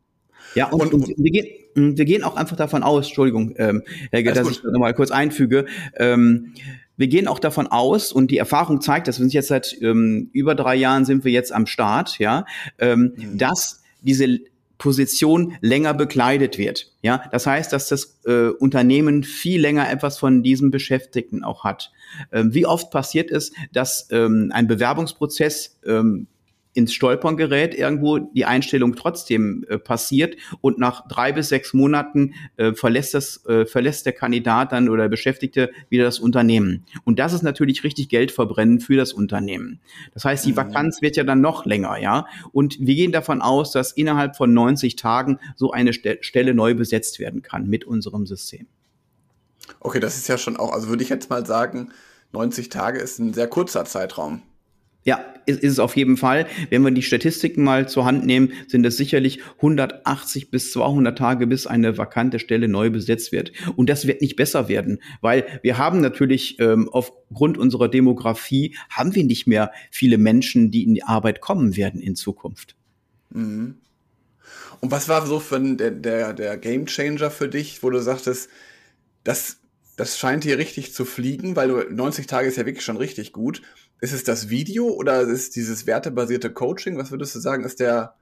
Ja, 0.55 0.69
und, 0.69 0.93
und, 0.93 1.09
und 1.09 1.17
wir, 1.17 1.31
gehen, 1.31 1.47
hm, 1.75 1.97
wir 1.97 2.05
gehen 2.05 2.23
auch 2.23 2.35
einfach 2.35 2.55
davon 2.55 2.83
aus, 2.83 3.07
Entschuldigung, 3.07 3.53
ähm, 3.57 3.83
Helge, 4.11 4.33
dass 4.33 4.43
gut. 4.43 4.51
ich 4.51 4.61
das 4.61 4.71
nochmal 4.71 4.93
kurz 4.93 5.11
einfüge. 5.11 5.65
Ähm, 5.97 6.53
wir 6.95 7.07
gehen 7.07 7.27
auch 7.27 7.39
davon 7.39 7.67
aus, 7.67 8.11
und 8.11 8.29
die 8.29 8.37
Erfahrung 8.37 8.81
zeigt, 8.81 9.07
dass 9.07 9.17
wir 9.17 9.23
sind 9.23 9.33
jetzt 9.33 9.47
seit 9.47 9.75
ähm, 9.81 10.29
über 10.33 10.55
drei 10.55 10.75
Jahren 10.75 11.05
sind 11.05 11.25
wir 11.25 11.31
jetzt 11.31 11.51
am 11.51 11.65
Start, 11.65 12.19
ja, 12.19 12.45
ähm, 12.77 13.13
mhm. 13.15 13.37
dass 13.37 13.81
diese 14.01 14.39
Position 14.77 15.53
länger 15.61 15.93
bekleidet 15.93 16.57
wird. 16.57 16.91
Ja, 17.01 17.23
das 17.31 17.47
heißt, 17.47 17.71
dass 17.71 17.87
das 17.87 18.19
äh, 18.25 18.49
Unternehmen 18.49 19.23
viel 19.23 19.61
länger 19.61 19.89
etwas 19.89 20.17
von 20.17 20.43
diesem 20.43 20.71
Beschäftigten 20.71 21.43
auch 21.43 21.63
hat. 21.63 21.91
Ähm, 22.31 22.53
wie 22.53 22.65
oft 22.65 22.91
passiert 22.91 23.31
es, 23.31 23.53
dass 23.71 24.07
ähm, 24.11 24.51
ein 24.53 24.67
Bewerbungsprozess 24.67 25.79
ähm, 25.85 26.27
ins 26.73 26.93
Stolpern 26.93 27.37
gerät, 27.37 27.75
irgendwo 27.75 28.17
die 28.17 28.45
Einstellung 28.45 28.95
trotzdem 28.95 29.65
äh, 29.69 29.77
passiert 29.77 30.35
und 30.61 30.79
nach 30.79 31.07
drei 31.07 31.31
bis 31.31 31.49
sechs 31.49 31.73
Monaten 31.73 32.33
äh, 32.57 32.73
verlässt 32.73 33.13
das 33.13 33.45
äh, 33.45 33.65
verlässt 33.65 34.05
der 34.05 34.13
Kandidat 34.13 34.71
dann 34.71 34.89
oder 34.89 35.07
Beschäftigte 35.09 35.71
wieder 35.89 36.03
das 36.03 36.19
Unternehmen. 36.19 36.85
Und 37.03 37.19
das 37.19 37.33
ist 37.33 37.43
natürlich 37.43 37.83
richtig 37.83 38.09
Geld 38.09 38.31
verbrennen 38.31 38.79
für 38.79 38.97
das 38.97 39.13
Unternehmen. 39.13 39.79
Das 40.13 40.25
heißt, 40.25 40.45
die 40.45 40.51
mhm. 40.51 40.57
Vakanz 40.57 41.01
wird 41.01 41.15
ja 41.15 41.23
dann 41.23 41.41
noch 41.41 41.65
länger, 41.65 41.97
ja. 41.97 42.25
Und 42.51 42.77
wir 42.79 42.95
gehen 42.95 43.11
davon 43.11 43.41
aus, 43.41 43.71
dass 43.71 43.91
innerhalb 43.91 44.35
von 44.35 44.53
90 44.53 44.95
Tagen 44.95 45.39
so 45.55 45.71
eine 45.71 45.93
Stelle 45.93 46.53
neu 46.53 46.73
besetzt 46.73 47.19
werden 47.19 47.41
kann 47.41 47.67
mit 47.67 47.85
unserem 47.85 48.25
System. 48.25 48.67
Okay, 49.79 49.99
das 49.99 50.17
ist 50.17 50.27
ja 50.27 50.37
schon 50.37 50.57
auch, 50.57 50.73
also 50.73 50.89
würde 50.89 51.03
ich 51.03 51.09
jetzt 51.09 51.29
mal 51.29 51.45
sagen, 51.45 51.91
90 52.31 52.69
Tage 52.69 52.99
ist 52.99 53.19
ein 53.19 53.33
sehr 53.33 53.47
kurzer 53.47 53.85
Zeitraum. 53.85 54.41
Ja, 55.03 55.33
ist, 55.45 55.61
ist 55.61 55.73
es 55.73 55.79
auf 55.79 55.97
jeden 55.97 56.17
Fall. 56.17 56.47
Wenn 56.69 56.83
wir 56.83 56.91
die 56.91 57.01
Statistiken 57.01 57.63
mal 57.63 57.87
zur 57.89 58.05
Hand 58.05 58.25
nehmen, 58.25 58.53
sind 58.67 58.85
es 58.85 58.97
sicherlich 58.97 59.41
180 59.57 60.49
bis 60.49 60.71
200 60.71 61.17
Tage, 61.17 61.47
bis 61.47 61.67
eine 61.67 61.97
vakante 61.97 62.39
Stelle 62.39 62.67
neu 62.67 62.89
besetzt 62.89 63.31
wird. 63.31 63.51
Und 63.75 63.89
das 63.89 64.07
wird 64.07 64.21
nicht 64.21 64.35
besser 64.35 64.69
werden, 64.69 64.99
weil 65.21 65.45
wir 65.61 65.77
haben 65.77 65.99
natürlich 65.99 66.59
ähm, 66.59 66.87
aufgrund 66.89 67.57
unserer 67.57 67.89
Demografie 67.89 68.75
haben 68.89 69.13
wir 69.15 69.25
nicht 69.25 69.47
mehr 69.47 69.71
viele 69.91 70.17
Menschen, 70.17 70.71
die 70.71 70.83
in 70.83 70.93
die 70.93 71.03
Arbeit 71.03 71.41
kommen 71.41 71.75
werden 71.75 71.99
in 72.01 72.15
Zukunft. 72.15 72.75
Mhm. 73.31 73.75
Und 74.79 74.91
was 74.91 75.07
war 75.07 75.25
so 75.25 75.39
für 75.39 75.59
der, 75.59 75.91
der, 75.91 76.33
der 76.33 76.57
Game 76.57 76.87
Changer 76.87 77.31
für 77.31 77.47
dich, 77.47 77.83
wo 77.83 77.89
du 77.89 78.01
sagtest, 78.01 78.49
das, 79.23 79.57
das 79.95 80.19
scheint 80.19 80.43
hier 80.43 80.57
richtig 80.57 80.93
zu 80.93 81.05
fliegen, 81.05 81.55
weil 81.55 81.69
du 81.69 81.93
90 81.93 82.27
Tage 82.27 82.47
ist 82.47 82.57
ja 82.57 82.65
wirklich 82.65 82.83
schon 82.83 82.97
richtig 82.97 83.31
gut. 83.31 83.61
Ist 84.03 84.11
es 84.11 84.25
das 84.25 84.49
Video 84.49 84.89
oder 84.89 85.21
ist 85.21 85.55
dieses 85.55 85.87
wertebasierte 85.87 86.51
Coaching? 86.51 86.97
Was 86.97 87.11
würdest 87.11 87.35
du 87.35 87.39
sagen, 87.39 87.63
ist 87.63 87.79
der, 87.79 88.15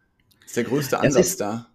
ist 0.45 0.55
der 0.55 0.63
größte 0.63 0.99
Ansatz 0.99 1.29
ist, 1.29 1.41
da? 1.41 1.70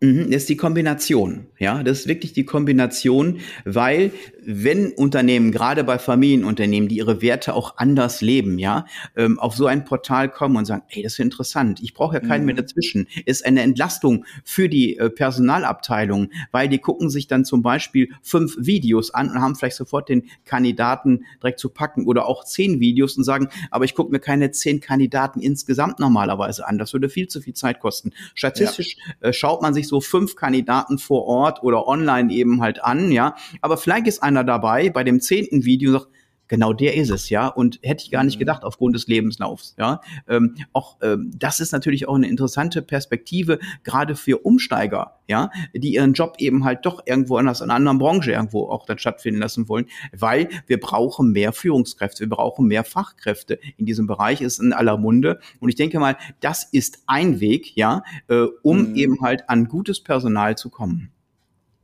Mhm, 0.00 0.30
das 0.30 0.42
ist 0.42 0.48
die 0.48 0.56
Kombination, 0.56 1.46
ja, 1.58 1.82
das 1.82 2.00
ist 2.00 2.08
wirklich 2.08 2.32
die 2.32 2.44
Kombination, 2.44 3.40
weil 3.64 4.12
wenn 4.46 4.92
Unternehmen, 4.92 5.50
gerade 5.50 5.82
bei 5.82 5.98
Familienunternehmen, 5.98 6.88
die 6.88 6.98
ihre 6.98 7.20
Werte 7.20 7.52
auch 7.52 7.76
anders 7.78 8.20
leben, 8.20 8.60
ja, 8.60 8.86
ähm, 9.16 9.40
auf 9.40 9.56
so 9.56 9.66
ein 9.66 9.84
Portal 9.84 10.28
kommen 10.30 10.56
und 10.56 10.66
sagen, 10.66 10.84
hey, 10.86 11.02
das 11.02 11.14
ist 11.14 11.18
interessant, 11.18 11.80
ich 11.82 11.94
brauche 11.94 12.14
ja 12.14 12.20
keinen 12.20 12.42
mhm. 12.42 12.46
mehr 12.46 12.54
dazwischen, 12.54 13.08
ist 13.26 13.44
eine 13.44 13.62
Entlastung 13.62 14.24
für 14.44 14.68
die 14.68 14.96
äh, 14.96 15.10
Personalabteilung, 15.10 16.30
weil 16.52 16.68
die 16.68 16.78
gucken 16.78 17.10
sich 17.10 17.26
dann 17.26 17.44
zum 17.44 17.62
Beispiel 17.62 18.10
fünf 18.22 18.56
Videos 18.58 19.12
an 19.12 19.30
und 19.30 19.40
haben 19.40 19.56
vielleicht 19.56 19.76
sofort 19.76 20.08
den 20.08 20.30
Kandidaten 20.44 21.24
direkt 21.42 21.58
zu 21.58 21.70
packen 21.70 22.06
oder 22.06 22.26
auch 22.26 22.44
zehn 22.44 22.78
Videos 22.78 23.16
und 23.16 23.24
sagen, 23.24 23.48
aber 23.72 23.84
ich 23.84 23.96
gucke 23.96 24.12
mir 24.12 24.20
keine 24.20 24.52
zehn 24.52 24.80
Kandidaten 24.80 25.40
insgesamt 25.40 25.98
normalerweise 25.98 26.68
an, 26.68 26.78
das 26.78 26.92
würde 26.92 27.08
viel 27.08 27.26
zu 27.26 27.40
viel 27.40 27.54
Zeit 27.54 27.80
kosten. 27.80 28.12
Statistisch 28.36 28.96
ja. 29.20 29.30
äh, 29.30 29.32
schaut 29.32 29.60
man 29.60 29.74
sich 29.74 29.87
so 29.88 30.00
fünf 30.00 30.36
Kandidaten 30.36 30.98
vor 30.98 31.24
Ort 31.26 31.62
oder 31.62 31.88
online 31.88 32.32
eben 32.32 32.60
halt 32.60 32.82
an, 32.84 33.10
ja. 33.10 33.34
Aber 33.60 33.76
vielleicht 33.76 34.06
ist 34.06 34.22
einer 34.22 34.44
dabei 34.44 34.90
bei 34.90 35.04
dem 35.04 35.20
zehnten 35.20 35.64
Video 35.64 35.92
sagt, 35.92 36.08
genau 36.48 36.72
der 36.72 36.94
ist 36.94 37.10
es, 37.10 37.30
ja. 37.30 37.46
Und 37.46 37.78
hätte 37.82 38.04
ich 38.04 38.10
gar 38.10 38.24
nicht 38.24 38.36
mhm. 38.36 38.40
gedacht 38.40 38.64
aufgrund 38.64 38.94
des 38.94 39.06
Lebenslaufs, 39.06 39.74
ja. 39.78 40.00
Ähm, 40.26 40.56
auch 40.72 40.96
ähm, 41.02 41.30
das 41.34 41.60
ist 41.60 41.72
natürlich 41.72 42.08
auch 42.08 42.16
eine 42.16 42.28
interessante 42.28 42.82
Perspektive, 42.82 43.58
gerade 43.84 44.16
für 44.16 44.38
Umsteiger, 44.38 45.18
ja, 45.28 45.50
die 45.74 45.94
ihren 45.94 46.14
Job 46.14 46.36
eben 46.38 46.64
halt 46.64 46.84
doch 46.84 47.02
irgendwo 47.06 47.36
anders 47.36 47.60
in 47.60 47.64
einer 47.64 47.74
anderen 47.74 47.98
Branche 47.98 48.32
irgendwo 48.32 48.68
auch 48.68 48.86
dann 48.86 48.98
stattfinden 48.98 49.40
lassen 49.40 49.68
wollen, 49.68 49.86
weil 50.16 50.48
wir 50.66 50.80
brauchen 50.80 51.32
mehr 51.32 51.52
Führungskräfte, 51.52 52.20
wir 52.20 52.30
brauchen 52.30 52.66
mehr 52.66 52.84
Fachkräfte 52.84 53.58
in 53.76 53.86
diesem 53.86 54.06
Bereich, 54.06 54.40
ist 54.40 54.58
in 54.58 54.72
aller 54.72 54.96
Munde. 54.96 55.40
Und 55.60 55.68
ich 55.68 55.76
denke 55.76 56.00
mal, 56.00 56.16
das 56.40 56.64
ist 56.64 57.02
ein 57.06 57.40
Weg, 57.40 57.76
ja, 57.76 58.02
äh, 58.28 58.46
um 58.62 58.90
mhm. 58.90 58.96
eben 58.96 59.20
halt 59.20 59.48
an 59.48 59.68
gutes 59.68 60.00
Personal 60.02 60.56
zu 60.56 60.70
kommen. 60.70 61.10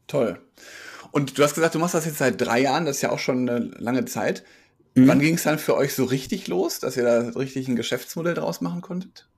Toll. 0.06 0.38
Und 1.14 1.38
du 1.38 1.44
hast 1.44 1.54
gesagt, 1.54 1.76
du 1.76 1.78
machst 1.78 1.94
das 1.94 2.06
jetzt 2.06 2.18
seit 2.18 2.40
drei 2.40 2.62
Jahren, 2.62 2.86
das 2.86 2.96
ist 2.96 3.02
ja 3.02 3.10
auch 3.10 3.20
schon 3.20 3.48
eine 3.48 3.70
lange 3.78 4.04
Zeit. 4.04 4.42
Mhm. 4.96 5.06
Wann 5.06 5.20
ging 5.20 5.36
es 5.36 5.44
dann 5.44 5.60
für 5.60 5.76
euch 5.76 5.94
so 5.94 6.02
richtig 6.02 6.48
los, 6.48 6.80
dass 6.80 6.96
ihr 6.96 7.04
da 7.04 7.20
richtig 7.38 7.68
ein 7.68 7.76
Geschäftsmodell 7.76 8.34
draus 8.34 8.60
machen 8.60 8.80
konntet? 8.80 9.28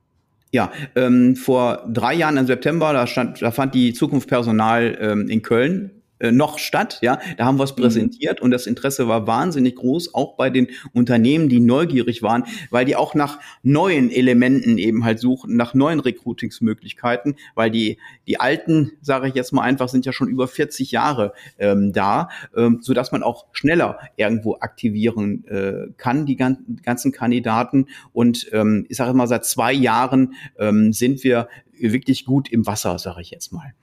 Ja, 0.53 0.73
ähm, 0.95 1.37
vor 1.37 1.87
drei 1.87 2.15
Jahren 2.15 2.39
im 2.39 2.47
September, 2.47 2.95
da, 2.95 3.07
stand, 3.07 3.43
da 3.43 3.51
fand 3.51 3.75
die 3.75 3.93
Zukunft 3.93 4.27
Personal 4.27 4.97
ähm, 4.99 5.29
in 5.29 5.43
Köln 5.43 5.96
äh, 6.19 6.33
noch 6.33 6.59
statt, 6.59 6.99
ja, 7.03 7.19
da 7.37 7.45
haben 7.45 7.59
wir 7.59 7.65
es 7.65 7.77
mhm. 7.77 7.83
präsentiert 7.83 8.41
und 8.41 8.51
das 8.51 8.67
Interesse 8.67 9.09
war 9.09 9.27
wahnsinnig 9.27 9.77
groß, 9.77 10.15
auch 10.15 10.37
bei 10.37 10.51
den 10.51 10.69
Unternehmen, 10.93 11.49
die 11.49 11.61
neugierig 11.61 12.23
waren, 12.23 12.45
weil 12.71 12.85
die 12.85 12.97
auch 12.97 13.15
nach 13.15 13.39
neuen 13.63 14.11
Elementen 14.11 14.79
eben 14.79 15.05
halt 15.05 15.19
suchen, 15.19 15.57
nach 15.57 15.75
neuen 15.75 16.01
Recruitingsmöglichkeiten, 16.01 17.37
weil 17.55 17.71
die 17.71 17.99
die 18.27 18.41
alten, 18.41 18.93
sage 19.03 19.29
ich 19.29 19.35
jetzt 19.35 19.53
mal 19.53 19.63
einfach, 19.63 19.89
sind 19.89 20.07
ja 20.07 20.13
schon 20.13 20.29
über 20.29 20.49
40 20.49 20.91
Jahre 20.91 21.33
ähm, 21.59 21.93
da, 21.93 22.31
ähm, 22.57 22.79
so 22.81 22.95
dass 22.95 23.13
man 23.13 23.23
auch 23.23 23.47
schneller 23.53 23.99
irgendwo 24.17 24.57
aktivieren 24.61 25.45
äh, 25.47 25.89
kann 25.97 26.27
die 26.27 26.37
gan 26.37 26.79
ganzen 26.83 27.13
Kandidaten 27.13 27.87
und 28.13 28.49
ähm, 28.53 28.87
ich 28.89 28.97
sage 28.97 29.15
mal 29.15 29.27
seit 29.27 29.45
zwei 29.45 29.73
Jahren 29.73 30.35
ähm, 30.59 30.93
sind 30.93 31.25
wir 31.25 31.49
wirklich 31.79 32.25
gut 32.25 32.51
im 32.51 32.67
Wasser, 32.67 32.99
sage 32.99 33.21
ich 33.21 33.31
jetzt 33.31 33.53
mal. 33.53 33.75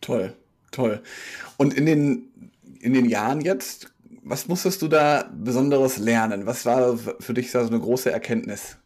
Toll. 0.00 0.34
Toll. 0.78 1.02
Und 1.56 1.74
in 1.74 1.86
den, 1.86 2.28
in 2.78 2.92
den 2.92 3.06
Jahren 3.06 3.40
jetzt, 3.40 3.92
was 4.22 4.46
musstest 4.46 4.80
du 4.80 4.86
da 4.86 5.28
Besonderes 5.36 5.98
lernen? 5.98 6.46
Was 6.46 6.64
war 6.66 6.96
für 7.18 7.34
dich 7.34 7.50
so 7.50 7.58
eine 7.58 7.80
große 7.80 8.12
Erkenntnis? 8.12 8.76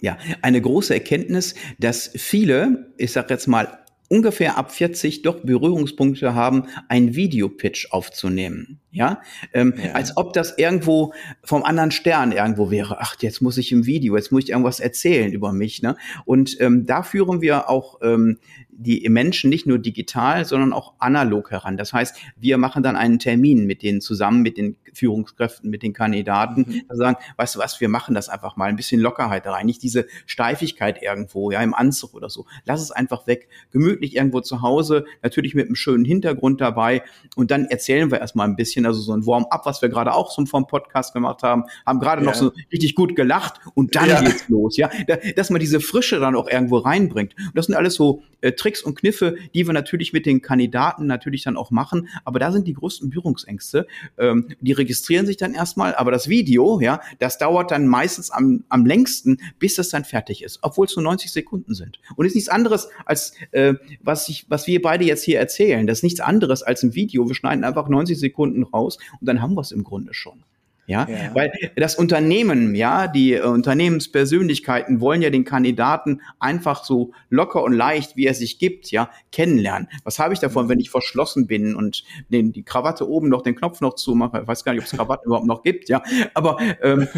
Ja, 0.00 0.18
eine 0.40 0.60
große 0.60 0.94
Erkenntnis, 0.94 1.56
dass 1.80 2.12
viele, 2.14 2.92
ich 2.96 3.10
sag 3.10 3.28
jetzt 3.28 3.48
mal 3.48 3.82
ungefähr 4.12 4.56
ab 4.56 4.70
40 4.70 5.22
doch 5.22 5.40
Berührungspunkte 5.40 6.32
haben, 6.32 6.66
ein 6.88 7.16
Videopitch 7.16 7.90
aufzunehmen. 7.90 8.78
Ja? 8.92 9.20
Ähm, 9.52 9.74
ja? 9.82 9.92
als 9.94 10.16
ob 10.16 10.34
das 10.34 10.58
irgendwo 10.58 11.12
vom 11.42 11.64
anderen 11.64 11.90
Stern 11.90 12.30
irgendwo 12.30 12.70
wäre. 12.70 13.00
Ach, 13.00 13.16
jetzt 13.20 13.40
muss 13.40 13.56
ich 13.56 13.72
im 13.72 13.86
Video, 13.86 14.14
jetzt 14.16 14.30
muss 14.30 14.44
ich 14.44 14.50
irgendwas 14.50 14.78
erzählen 14.78 15.32
über 15.32 15.52
mich. 15.52 15.82
Ne? 15.82 15.96
Und 16.24 16.60
ähm, 16.60 16.86
da 16.86 17.02
führen 17.02 17.40
wir 17.40 17.68
auch 17.68 18.00
ähm, 18.02 18.38
die 18.82 19.08
Menschen 19.08 19.50
nicht 19.50 19.66
nur 19.66 19.78
digital, 19.78 20.44
sondern 20.44 20.72
auch 20.72 20.94
analog 20.98 21.50
heran. 21.50 21.76
Das 21.76 21.92
heißt, 21.92 22.16
wir 22.36 22.58
machen 22.58 22.82
dann 22.82 22.96
einen 22.96 23.18
Termin 23.18 23.66
mit 23.66 23.82
denen 23.82 24.00
zusammen, 24.00 24.42
mit 24.42 24.58
den 24.58 24.76
Führungskräften, 24.92 25.70
mit 25.70 25.82
den 25.82 25.92
Kandidaten, 25.92 26.84
mhm. 26.90 26.96
sagen, 26.96 27.16
weißt 27.36 27.54
du 27.54 27.58
was, 27.58 27.80
wir 27.80 27.88
machen 27.88 28.14
das 28.14 28.28
einfach 28.28 28.56
mal, 28.56 28.68
ein 28.68 28.76
bisschen 28.76 29.00
Lockerheit 29.00 29.46
rein, 29.46 29.66
nicht 29.66 29.82
diese 29.82 30.06
Steifigkeit 30.26 31.02
irgendwo, 31.02 31.50
ja, 31.50 31.62
im 31.62 31.74
Anzug 31.74 32.14
oder 32.14 32.30
so. 32.30 32.46
Lass 32.64 32.80
es 32.80 32.90
einfach 32.90 33.26
weg, 33.26 33.48
gemütlich 33.70 34.16
irgendwo 34.16 34.40
zu 34.40 34.62
Hause, 34.62 35.04
natürlich 35.22 35.54
mit 35.54 35.66
einem 35.66 35.76
schönen 35.76 36.04
Hintergrund 36.04 36.60
dabei 36.60 37.02
und 37.36 37.50
dann 37.50 37.66
erzählen 37.66 38.10
wir 38.10 38.20
erstmal 38.20 38.48
ein 38.48 38.56
bisschen, 38.56 38.86
also 38.86 39.00
so 39.00 39.12
ein 39.12 39.26
Warm-up, 39.26 39.64
was 39.64 39.82
wir 39.82 39.88
gerade 39.88 40.12
auch 40.12 40.30
so 40.30 40.44
vom 40.46 40.66
Podcast 40.66 41.12
gemacht 41.12 41.42
haben, 41.42 41.64
haben 41.86 42.00
gerade 42.00 42.22
ja. 42.22 42.26
noch 42.26 42.34
so 42.34 42.52
richtig 42.70 42.94
gut 42.94 43.16
gelacht 43.16 43.60
und 43.74 43.94
dann 43.94 44.08
ja. 44.08 44.20
geht's 44.20 44.48
los, 44.48 44.76
ja, 44.76 44.90
dass 45.36 45.50
man 45.50 45.60
diese 45.60 45.80
Frische 45.80 46.18
dann 46.18 46.36
auch 46.36 46.48
irgendwo 46.48 46.78
reinbringt. 46.78 47.34
Und 47.38 47.56
das 47.56 47.66
sind 47.66 47.74
alles 47.74 47.94
so 47.94 48.22
äh, 48.40 48.52
Tricks 48.52 48.82
und 48.82 48.98
Kniffe, 48.98 49.36
die 49.54 49.66
wir 49.66 49.72
natürlich 49.72 50.12
mit 50.12 50.26
den 50.26 50.42
Kandidaten 50.42 51.06
natürlich 51.06 51.44
dann 51.44 51.56
auch 51.56 51.70
machen. 51.70 52.08
Aber 52.24 52.38
da 52.38 52.52
sind 52.52 52.66
die 52.66 52.74
größten 52.74 53.10
Berührungsängste. 53.10 53.86
Ähm, 54.18 54.48
die 54.60 54.72
registrieren 54.82 55.26
sich 55.26 55.36
dann 55.36 55.54
erstmal, 55.54 55.94
aber 55.94 56.10
das 56.10 56.28
Video, 56.28 56.80
ja, 56.80 57.00
das 57.20 57.38
dauert 57.38 57.70
dann 57.70 57.86
meistens 57.86 58.30
am, 58.30 58.64
am 58.68 58.84
längsten, 58.84 59.38
bis 59.58 59.76
das 59.76 59.88
dann 59.90 60.04
fertig 60.04 60.42
ist, 60.42 60.58
obwohl 60.62 60.86
es 60.86 60.96
nur 60.96 61.04
90 61.04 61.30
Sekunden 61.30 61.74
sind. 61.74 62.00
Und 62.16 62.26
ist 62.26 62.34
nichts 62.34 62.50
anderes 62.50 62.88
als 63.06 63.34
äh, 63.52 63.74
was 64.02 64.28
ich, 64.28 64.46
was 64.48 64.66
wir 64.66 64.82
beide 64.82 65.04
jetzt 65.04 65.24
hier 65.24 65.38
erzählen. 65.38 65.86
Das 65.86 65.98
ist 65.98 66.02
nichts 66.02 66.20
anderes 66.20 66.62
als 66.62 66.82
ein 66.82 66.94
Video. 66.94 67.28
Wir 67.28 67.34
schneiden 67.34 67.64
einfach 67.64 67.88
90 67.88 68.18
Sekunden 68.18 68.64
raus 68.64 68.98
und 69.20 69.26
dann 69.26 69.40
haben 69.40 69.54
wir 69.54 69.60
es 69.60 69.72
im 69.72 69.84
Grunde 69.84 70.14
schon. 70.14 70.42
Ja? 70.86 71.08
ja? 71.08 71.34
weil 71.34 71.52
das 71.76 71.96
Unternehmen, 71.96 72.74
ja, 72.74 73.08
die 73.08 73.34
äh, 73.34 73.42
Unternehmenspersönlichkeiten 73.42 75.00
wollen 75.00 75.22
ja 75.22 75.30
den 75.30 75.44
Kandidaten 75.44 76.20
einfach 76.38 76.84
so 76.84 77.12
locker 77.30 77.62
und 77.62 77.72
leicht, 77.72 78.16
wie 78.16 78.26
er 78.26 78.34
sich 78.34 78.58
gibt, 78.58 78.90
ja, 78.90 79.10
kennenlernen. 79.30 79.88
Was 80.04 80.18
habe 80.18 80.34
ich 80.34 80.40
davon, 80.40 80.68
wenn 80.68 80.80
ich 80.80 80.90
verschlossen 80.90 81.46
bin 81.46 81.74
und 81.74 82.04
den, 82.28 82.52
die 82.52 82.64
Krawatte 82.64 83.08
oben 83.08 83.28
noch, 83.28 83.42
den 83.42 83.54
Knopf 83.54 83.80
noch 83.80 83.94
zumache? 83.94 84.40
Ich 84.42 84.48
weiß 84.48 84.64
gar 84.64 84.72
nicht, 84.72 84.82
ob 84.82 84.86
es 84.86 84.92
Krawatten 84.92 85.26
überhaupt 85.26 85.46
noch 85.46 85.62
gibt, 85.62 85.88
ja, 85.88 86.02
aber 86.34 86.58
ähm, 86.82 87.08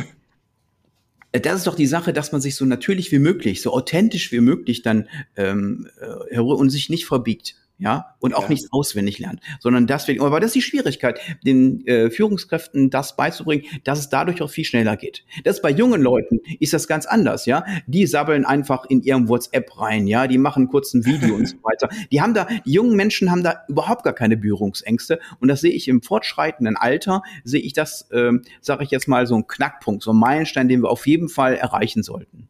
das 1.32 1.56
ist 1.56 1.66
doch 1.66 1.74
die 1.74 1.86
Sache, 1.86 2.12
dass 2.12 2.30
man 2.30 2.40
sich 2.40 2.54
so 2.54 2.64
natürlich 2.64 3.10
wie 3.10 3.18
möglich, 3.18 3.60
so 3.60 3.72
authentisch 3.72 4.30
wie 4.30 4.40
möglich 4.40 4.82
dann 4.82 5.08
ähm, 5.36 5.88
äh, 6.30 6.38
und 6.38 6.70
sich 6.70 6.90
nicht 6.90 7.06
verbiegt 7.06 7.56
ja, 7.78 8.14
und 8.20 8.34
auch 8.34 8.44
ja. 8.44 8.50
nicht 8.50 8.66
auswendig 8.70 9.18
lernt, 9.18 9.40
sondern 9.58 9.86
deswegen, 9.86 10.22
aber 10.22 10.38
das 10.38 10.48
ist 10.48 10.54
die 10.54 10.62
Schwierigkeit, 10.62 11.18
den 11.44 11.84
äh, 11.86 12.08
Führungskräften 12.10 12.88
das 12.88 13.16
beizubringen, 13.16 13.64
dass 13.82 13.98
es 13.98 14.08
dadurch 14.08 14.42
auch 14.42 14.50
viel 14.50 14.64
schneller 14.64 14.96
geht. 14.96 15.24
Das 15.42 15.60
bei 15.60 15.70
jungen 15.70 16.00
Leuten 16.00 16.40
ist 16.60 16.72
das 16.72 16.86
ganz 16.86 17.04
anders, 17.06 17.46
ja. 17.46 17.64
Die 17.86 18.06
sabbeln 18.06 18.44
einfach 18.44 18.84
in 18.88 19.02
ihrem 19.02 19.28
WhatsApp 19.28 19.78
rein, 19.80 20.06
ja, 20.06 20.28
die 20.28 20.38
machen 20.38 20.68
kurz 20.68 20.94
ein 20.94 21.04
Video 21.04 21.34
und 21.34 21.48
so 21.48 21.56
weiter. 21.62 21.88
Die 22.12 22.20
haben 22.20 22.34
da, 22.34 22.46
die 22.64 22.72
jungen 22.72 22.96
Menschen 22.96 23.30
haben 23.30 23.42
da 23.42 23.62
überhaupt 23.68 24.04
gar 24.04 24.14
keine 24.14 24.36
Berührungsängste 24.36 25.18
und 25.40 25.48
das 25.48 25.60
sehe 25.60 25.72
ich 25.72 25.88
im 25.88 26.00
fortschreitenden 26.00 26.76
Alter, 26.76 27.22
sehe 27.42 27.60
ich 27.60 27.72
das, 27.72 28.08
ähm, 28.12 28.42
sage 28.60 28.84
ich 28.84 28.90
jetzt 28.90 29.08
mal, 29.08 29.26
so 29.26 29.34
ein 29.34 29.48
Knackpunkt, 29.48 30.02
so 30.04 30.12
ein 30.12 30.18
Meilenstein, 30.18 30.68
den 30.68 30.82
wir 30.82 30.90
auf 30.90 31.06
jeden 31.06 31.28
Fall 31.28 31.56
erreichen 31.56 32.02
sollten. 32.02 32.48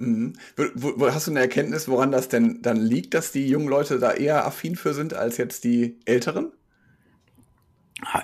Mhm. 0.00 0.32
Hast 1.00 1.26
du 1.26 1.30
eine 1.30 1.40
Erkenntnis, 1.40 1.86
woran 1.86 2.10
das 2.10 2.28
denn 2.28 2.62
dann 2.62 2.78
liegt, 2.78 3.12
dass 3.12 3.32
die 3.32 3.46
jungen 3.46 3.68
Leute 3.68 3.98
da 3.98 4.12
eher 4.12 4.46
affin 4.46 4.74
für 4.74 4.94
sind 4.94 5.12
als 5.14 5.36
jetzt 5.36 5.62
die 5.64 5.98
Älteren? 6.06 6.52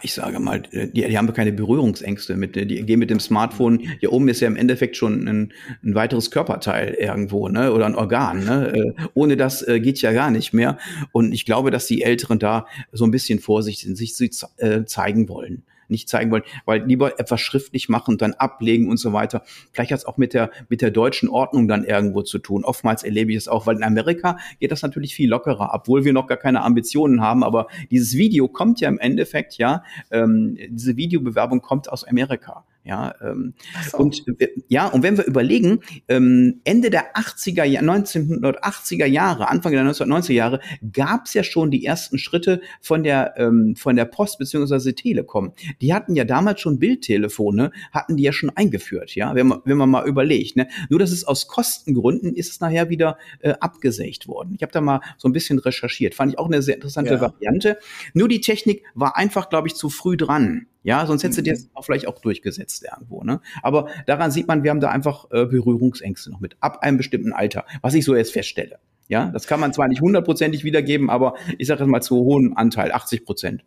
Ich 0.01 0.15
sage 0.15 0.41
mal, 0.41 0.63
die, 0.63 0.91
die 0.91 1.19
haben 1.19 1.31
keine 1.35 1.53
Berührungsängste 1.53 2.35
mit, 2.35 2.57
die 2.57 2.87
gehen 2.87 2.99
mit 2.99 3.11
dem 3.11 3.21
Smartphone. 3.21 3.81
Hier 4.01 4.11
oben 4.11 4.27
ist 4.29 4.41
ja 4.41 4.49
im 4.49 4.57
Endeffekt 4.57 4.97
schon 4.97 5.29
ein, 5.29 5.53
ein 5.85 5.95
weiteres 5.95 6.31
Körperteil 6.31 6.95
irgendwo, 6.95 7.49
ne, 7.49 7.71
oder 7.71 7.85
ein 7.85 7.95
Organ. 7.95 8.43
Ne? 8.43 8.73
Äh, 8.75 9.03
ohne 9.13 9.37
das 9.37 9.61
äh, 9.69 9.79
geht 9.79 10.01
ja 10.01 10.13
gar 10.13 10.31
nicht 10.31 10.55
mehr. 10.55 10.79
Und 11.13 11.33
ich 11.33 11.45
glaube, 11.45 11.71
dass 11.71 11.87
die 11.87 12.01
Älteren 12.01 12.39
da 12.39 12.67
so 12.91 13.05
ein 13.05 13.11
bisschen 13.11 13.39
vorsichtig 13.39 13.85
sind, 13.85 13.97
sich 13.97 14.43
äh, 14.57 14.87
zeigen 14.87 15.29
wollen 15.29 15.63
nicht 15.89 16.09
zeigen 16.09 16.31
wollen, 16.31 16.43
weil 16.65 16.85
lieber 16.85 17.19
etwas 17.19 17.41
schriftlich 17.41 17.89
machen 17.89 18.19
dann 18.19 18.35
ablegen 18.35 18.89
und 18.89 18.97
so 18.99 19.13
weiter. 19.13 19.43
Vielleicht 19.73 19.93
hat 19.93 19.99
es 19.99 20.05
auch 20.05 20.17
mit 20.17 20.35
der, 20.35 20.51
mit 20.69 20.83
der 20.83 20.91
deutschen 20.91 21.29
Ordnung 21.29 21.69
dann 21.69 21.85
irgendwo 21.85 22.23
zu 22.23 22.39
tun. 22.39 22.65
Oftmals 22.65 23.03
erlebe 23.03 23.33
ich 23.33 23.39
es 23.39 23.49
auch, 23.49 23.67
weil 23.67 23.77
in 23.77 23.83
Amerika 23.83 24.39
geht 24.61 24.73
das 24.73 24.83
natürlich 24.83 25.15
viel 25.15 25.29
lockerer, 25.29 25.71
obwohl 25.73 26.05
wir 26.05 26.13
noch 26.13 26.27
gar 26.27 26.39
keine 26.39 26.63
Ambitionen 26.63 27.21
haben. 27.21 27.45
Aber 27.45 27.69
dieses 27.91 28.17
Video 28.17 28.49
kommt 28.49 28.81
ja 28.81 28.89
im 28.89 28.99
Endeffekt, 28.99 29.59
ja, 29.59 29.83
ähm, 30.11 30.57
diese 30.69 30.97
Videobewerbung 30.97 31.63
kommt 31.63 31.91
aus 31.91 32.05
Amerika. 32.05 32.65
Ja, 32.87 33.15
ähm, 33.21 33.55
so. 33.91 33.99
und 33.99 34.23
ja, 34.69 34.87
und 34.87 35.03
wenn 35.03 35.17
wir 35.17 35.25
überlegen, 35.25 35.81
ähm, 36.07 36.61
Ende 36.63 36.89
der 36.89 37.17
80er, 37.17 37.65
1980er 37.65 39.07
Jahre, 39.07 39.49
Anfang 39.49 39.73
der 39.73 39.83
1990er 39.83 40.33
Jahre, 40.33 40.61
gab 40.93 41.27
es 41.27 41.35
ja 41.35 41.43
schon 41.43 41.73
die 41.73 41.85
ersten 41.85 42.17
Schritte 42.17 42.61
von 42.81 43.03
der 43.03 43.35
ähm, 43.39 43.75
von 43.77 43.97
der 43.97 44.05
Post 44.05 44.39
beziehungsweise 44.39 44.95
Telekom. 44.95 45.53
Die 45.81 45.93
hatten 45.93 46.15
ja 46.15 46.25
damals 46.25 46.61
schon 46.61 46.79
Bildtelefone, 46.79 47.73
hatten 47.91 48.17
die 48.17 48.23
ja 48.23 48.33
schon 48.33 48.51
eingeführt, 48.51 49.17
ja, 49.17 49.35
wenn 49.35 49.49
man 49.49 49.61
wenn 49.65 49.77
man 49.77 49.91
mal 49.91 50.07
überlegt. 50.07 50.55
Ne? 50.57 50.69
Nur, 50.89 51.01
dass 51.01 51.11
es 51.11 51.25
aus 51.25 51.49
Kostengründen 51.49 52.35
ist 52.35 52.53
es 52.53 52.61
nachher 52.61 52.89
wieder 52.89 53.19
äh, 53.41 53.55
abgesägt 53.59 54.29
worden. 54.29 54.55
Ich 54.55 54.63
habe 54.63 54.71
da 54.71 54.81
mal 54.81 55.01
so 55.19 55.29
ein 55.29 55.33
bisschen 55.33 55.59
recherchiert, 55.59 56.15
fand 56.15 56.33
ich 56.33 56.39
auch 56.39 56.47
eine 56.47 56.63
sehr 56.63 56.77
interessante 56.77 57.15
ja. 57.15 57.21
Variante. 57.21 57.79
Nur 58.15 58.29
die 58.29 58.41
Technik 58.41 58.85
war 58.95 59.17
einfach, 59.17 59.49
glaube 59.49 59.67
ich, 59.67 59.75
zu 59.75 59.91
früh 59.91 60.17
dran. 60.17 60.67
Ja, 60.87 61.05
sonst 61.05 61.25
hättest 61.25 61.39
du 61.39 61.43
dir 61.43 61.55
mhm. 61.55 61.69
auch 61.75 61.85
vielleicht 61.85 62.07
auch 62.07 62.21
durchgesetzt 62.21 62.85
irgendwo. 62.85 63.25
Ne? 63.25 63.41
Aber 63.61 63.89
daran 64.07 64.31
sieht 64.31 64.47
man, 64.47 64.63
wir 64.63 64.71
haben 64.71 64.79
da 64.79 64.89
einfach 64.89 65.27
äh, 65.33 65.45
Berührungsängste 65.45 66.31
noch 66.31 66.39
mit, 66.39 66.57
ab 66.61 66.79
einem 66.83 66.97
bestimmten 66.97 67.33
Alter, 67.33 67.65
was 67.83 67.95
ich 67.95 68.05
so 68.05 68.15
jetzt 68.15 68.33
feststelle. 68.33 68.79
Ja, 69.09 69.33
das 69.33 69.49
kann 69.49 69.59
man 69.59 69.73
zwar 69.73 69.89
nicht 69.89 70.01
hundertprozentig 70.01 70.63
wiedergeben, 70.63 71.11
aber 71.11 71.35
ich 71.59 71.67
sage 71.67 71.81
jetzt 71.83 71.91
mal 71.91 72.03
zu 72.03 72.15
hohem 72.19 72.57
Anteil, 72.57 72.93
80 72.93 73.25
Prozent. 73.25 73.65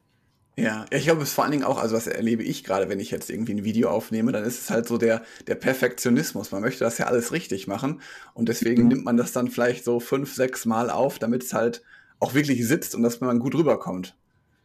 Ja, 0.56 0.86
ich 0.92 1.04
glaube, 1.04 1.22
es 1.22 1.30
ist 1.30 1.36
vor 1.36 1.44
allen 1.44 1.52
Dingen 1.52 1.66
auch, 1.66 1.78
also 1.78 1.98
was 1.98 2.08
erlebe 2.08 2.44
ich 2.44 2.64
gerade, 2.64 2.88
wenn 2.88 3.02
ich 3.02 3.12
jetzt 3.12 3.30
irgendwie 3.30 3.54
ein 3.54 3.66
Video 3.66 3.90
aufnehme, 3.90 4.32
dann 4.32 4.46
ist 4.46 4.62
es 4.62 4.70
halt 4.70 4.88
so 4.88 4.98
der, 4.98 5.22
der 5.46 5.56
Perfektionismus. 5.56 6.54
Man 6.54 6.62
möchte 6.62 6.86
das 6.86 7.00
ja 7.00 7.08
alles 7.08 7.34
richtig 7.34 7.68
machen 7.68 8.00
und 8.34 8.48
deswegen 8.48 8.84
mhm. 8.84 8.88
nimmt 8.88 9.04
man 9.04 9.18
das 9.18 9.34
dann 9.34 9.50
vielleicht 9.50 9.84
so 9.84 10.00
fünf, 10.00 10.34
sechs 10.34 10.66
Mal 10.66 10.90
auf, 10.90 11.20
damit 11.20 11.44
es 11.44 11.54
halt 11.54 11.82
auch 12.20 12.34
wirklich 12.34 12.66
sitzt 12.66 12.96
und 12.96 13.04
dass 13.04 13.20
man 13.20 13.40
gut 13.40 13.56
rüberkommt. 13.56 14.16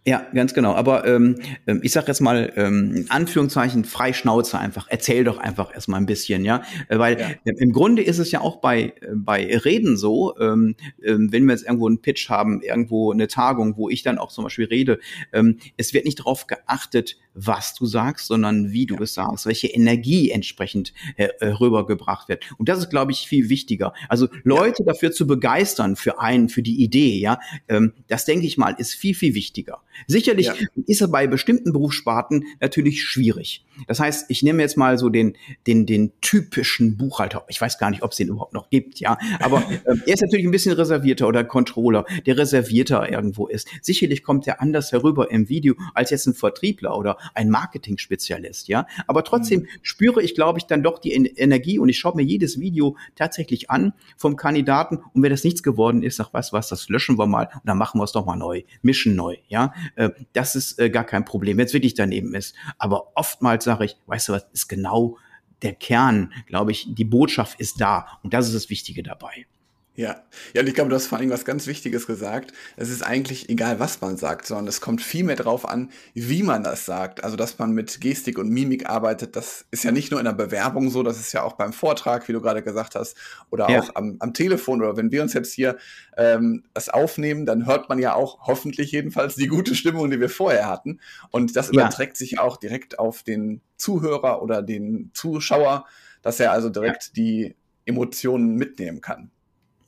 Ja, 0.07 0.27
ganz 0.35 0.53
genau. 0.53 0.75
Aber 0.75 1.07
ähm, 1.07 1.37
ähm 1.67 1.81
ich 1.83 1.93
sage 1.93 2.09
jetzt 2.09 2.21
mal 2.21 2.53
ähm, 2.57 3.07
Anführungszeichen 3.09 3.85
frei 3.85 4.13
Schnauze 4.13 4.59
einfach. 4.59 4.87
Erzähl 4.91 5.25
doch 5.25 5.39
einfach 5.39 5.73
erstmal 5.73 5.99
ein 5.99 6.07
bisschen, 6.07 6.45
ja, 6.45 6.63
äh, 6.89 6.99
weil 6.99 7.19
ja. 7.19 7.29
im 7.45 7.73
Grunde 7.73 8.03
ist 8.03 8.19
es 8.19 8.31
ja 8.31 8.43
auch 8.43 8.57
bei 8.57 8.93
äh, 9.01 9.15
bei 9.15 9.57
Reden 9.57 9.97
so, 9.97 10.39
ähm, 10.39 10.77
ähm, 11.03 11.33
wenn 11.33 11.47
wir 11.47 11.53
jetzt 11.53 11.65
irgendwo 11.65 11.87
einen 11.87 12.03
Pitch 12.03 12.29
haben, 12.29 12.61
irgendwo 12.61 13.13
eine 13.13 13.29
Tagung, 13.29 13.79
wo 13.79 13.89
ich 13.89 14.03
dann 14.03 14.19
auch 14.19 14.31
zum 14.31 14.45
Beispiel 14.45 14.67
rede, 14.67 15.01
ähm, 15.33 15.59
es 15.79 15.95
wird 15.95 16.05
nicht 16.05 16.19
darauf 16.19 16.47
geachtet, 16.47 17.17
was 17.35 17.75
du 17.75 17.87
sagst, 17.87 18.27
sondern 18.29 18.73
wie 18.73 18.87
du 18.87 18.97
es 19.03 19.15
sagst, 19.15 19.47
welche 19.47 19.67
Energie 19.67 20.31
entsprechend 20.31 20.93
äh, 21.17 21.29
äh, 21.41 21.49
rübergebracht 21.49 22.29
wird. 22.29 22.45
Und 22.59 22.69
das 22.69 22.79
ist, 22.79 22.91
glaube 22.91 23.13
ich, 23.13 23.29
viel 23.29 23.49
wichtiger. 23.49 23.93
Also 24.09 24.29
Leute 24.45 24.85
ja. 24.85 24.93
dafür 24.93 25.13
zu 25.13 25.27
begeistern 25.27 25.97
für 25.97 26.21
einen, 26.21 26.49
für 26.49 26.63
die 26.63 26.83
Idee, 26.83 27.19
ja, 27.19 27.39
ähm, 27.69 27.93
das 28.09 28.25
denke 28.25 28.47
ich 28.47 28.57
mal, 28.57 28.75
ist 28.79 28.95
viel 28.95 29.15
viel 29.15 29.35
wichtiger. 29.35 29.81
Sicherlich 30.07 30.47
ja. 30.47 30.55
ist 30.87 31.01
er 31.01 31.09
bei 31.09 31.27
bestimmten 31.27 31.73
Berufssparten 31.73 32.45
natürlich 32.61 33.03
schwierig. 33.03 33.65
Das 33.87 34.01
heißt, 34.01 34.27
ich 34.29 34.43
nehme 34.43 34.63
jetzt 34.63 34.77
mal 34.77 34.99
so 34.99 35.09
den, 35.09 35.37
den, 35.67 35.87
den 35.87 36.13
typischen 36.21 36.97
Buchhalter. 36.97 37.45
Ich 37.49 37.61
weiß 37.61 37.79
gar 37.79 37.91
nicht, 37.91 38.03
ob 38.03 38.13
es 38.13 38.17
den 38.17 38.29
überhaupt 38.29 38.55
noch 38.55 38.71
gibt, 38.71 39.01
ja. 39.01 39.19
Aber 39.41 39.59
äh, 39.85 39.95
er 40.07 40.15
ist 40.15 40.23
natürlich 40.23 40.45
ein 40.45 40.51
bisschen 40.51 40.73
reservierter 40.73 41.29
oder 41.29 41.45
Controller, 41.45 42.05
der 42.27 42.39
reservierter 42.39 43.11
irgendwo 43.11 43.47
ist. 43.47 43.69
Sicherlich 43.83 44.23
kommt 44.23 44.47
er 44.47 44.61
anders 44.61 44.93
herüber 44.93 45.31
im 45.31 45.49
Video 45.49 45.75
als 45.95 46.11
jetzt 46.11 46.27
ein 46.27 46.35
Vertriebler 46.35 46.97
oder 46.97 47.19
ein 47.35 47.51
Marketing-Spezialist, 47.51 48.69
ja. 48.69 48.87
Aber 49.07 49.25
trotzdem 49.25 49.61
mhm. 49.61 49.69
spüre 49.83 50.23
ich, 50.23 50.35
glaube 50.35 50.59
ich, 50.59 50.67
dann 50.67 50.83
doch 50.83 50.99
die 50.99 51.13
Energie 51.13 51.79
und 51.79 51.89
ich 51.89 51.99
schaue 51.99 52.17
mir 52.17 52.23
jedes 52.23 52.61
Video 52.61 52.97
tatsächlich 53.15 53.71
an 53.71 53.93
vom 54.17 54.37
Kandidaten 54.37 55.01
und 55.13 55.23
wenn 55.23 55.31
das 55.31 55.45
nichts 55.45 55.63
geworden 55.63 56.03
ist, 56.03 56.17
sag 56.17 56.33
was, 56.33 56.53
was, 56.53 56.69
das 56.69 56.89
löschen 56.89 57.19
wir 57.19 57.27
mal 57.27 57.49
und 57.53 57.67
dann 57.67 57.79
machen 57.79 58.01
wir 58.01 58.05
es 58.05 58.13
doch 58.13 58.27
mal 58.27 58.37
neu, 58.37 58.63
mischen 58.83 59.17
neu, 59.17 59.37
ja. 59.49 59.73
Äh, 59.97 60.11
das 60.33 60.55
ist 60.55 60.79
äh, 60.79 60.91
gar 60.91 61.05
kein 61.05 61.25
Problem, 61.25 61.57
wenn 61.59 61.67
es 61.67 61.73
wirklich 61.73 61.95
daneben 61.95 62.35
ist. 62.35 62.55
Aber 62.79 63.13
oftmals 63.15 63.65
sage 63.65 63.85
ich, 63.85 63.97
weißt 64.07 64.29
du 64.29 64.33
was, 64.33 64.47
ist 64.53 64.69
genau 64.69 65.19
der 65.63 65.75
Kern, 65.75 66.33
glaube 66.47 66.73
ich, 66.73 66.87
die 66.95 67.05
Botschaft 67.05 67.59
ist 67.59 67.81
da 67.81 68.07
und 68.23 68.35
das 68.35 68.47
ist 68.47 68.55
das 68.55 68.71
Wichtige 68.71 69.03
dabei. 69.03 69.47
Ja, 69.97 70.25
ja, 70.55 70.63
und 70.63 70.67
ich 70.67 70.75
glaube, 70.75 70.91
du 70.91 70.97
hast 70.97 71.07
vor 71.07 71.19
allem 71.19 71.31
was 71.31 71.45
ganz 71.45 71.69
Wichtiges 71.69 72.09
gesagt. 72.09 72.53
Es 72.77 72.91
ist 72.91 73.03
eigentlich 73.03 73.49
egal, 73.49 73.79
was 73.79 74.01
man 74.01 74.17
sagt, 74.17 74.45
sondern 74.45 74.67
es 74.67 74.81
kommt 74.81 75.01
viel 75.01 75.23
mehr 75.23 75.37
drauf 75.37 75.69
an, 75.69 75.91
wie 76.15 76.43
man 76.43 76.65
das 76.65 76.85
sagt. 76.85 77.23
Also, 77.23 77.37
dass 77.37 77.61
man 77.61 77.71
mit 77.71 78.01
Gestik 78.01 78.37
und 78.39 78.49
Mimik 78.51 78.91
arbeitet, 78.91 79.37
das 79.37 79.67
ist 79.71 79.85
ja 79.85 79.93
nicht 79.93 80.11
nur 80.11 80.19
in 80.19 80.27
der 80.27 80.33
Bewerbung 80.33 80.91
so, 80.91 81.05
das 81.05 81.21
ist 81.21 81.33
ja 81.33 81.45
auch 81.45 81.53
beim 81.53 81.73
Vortrag, 81.73 82.27
wie 82.27 82.33
du 82.33 82.41
gerade 82.41 82.65
gesagt 82.65 82.97
hast, 82.97 83.17
oder 83.51 83.71
ja. 83.71 83.83
auch 83.83 83.95
am, 83.95 84.17
am, 84.19 84.35
Telefon 84.35 84.83
oder 84.83 84.97
wenn 84.97 85.13
wir 85.13 85.23
uns 85.23 85.33
jetzt 85.33 85.53
hier 85.53 85.77
ähm, 86.17 86.65
das 86.75 86.89
aufnehmen, 86.89 87.47
dann 87.47 87.67
hört 87.67 87.89
man 87.89 88.01
ja 88.01 88.15
auch 88.15 88.49
hoffentlich 88.49 88.91
jedenfalls 88.91 89.37
die 89.37 89.47
gute 89.47 89.77
Stimmung, 89.77 90.11
die 90.11 90.19
wir 90.19 90.29
vorher 90.29 90.69
hatten. 90.69 90.99
Und 91.31 91.55
das 91.55 91.71
überträgt 91.71 92.15
ja. 92.15 92.19
sich 92.19 92.41
auch 92.41 92.57
direkt 92.57 92.99
auf 92.99 93.23
den 93.23 93.61
Zuhörer 93.77 94.43
oder 94.43 94.61
den 94.61 95.13
Zuschauer, 95.15 95.87
dass 96.21 96.41
er 96.41 96.51
also 96.51 96.69
direkt 96.69 97.05
ja. 97.05 97.11
die 97.15 97.57
Emotionen 97.87 98.57
mitnehmen 98.57 99.01
kann. 99.01 99.31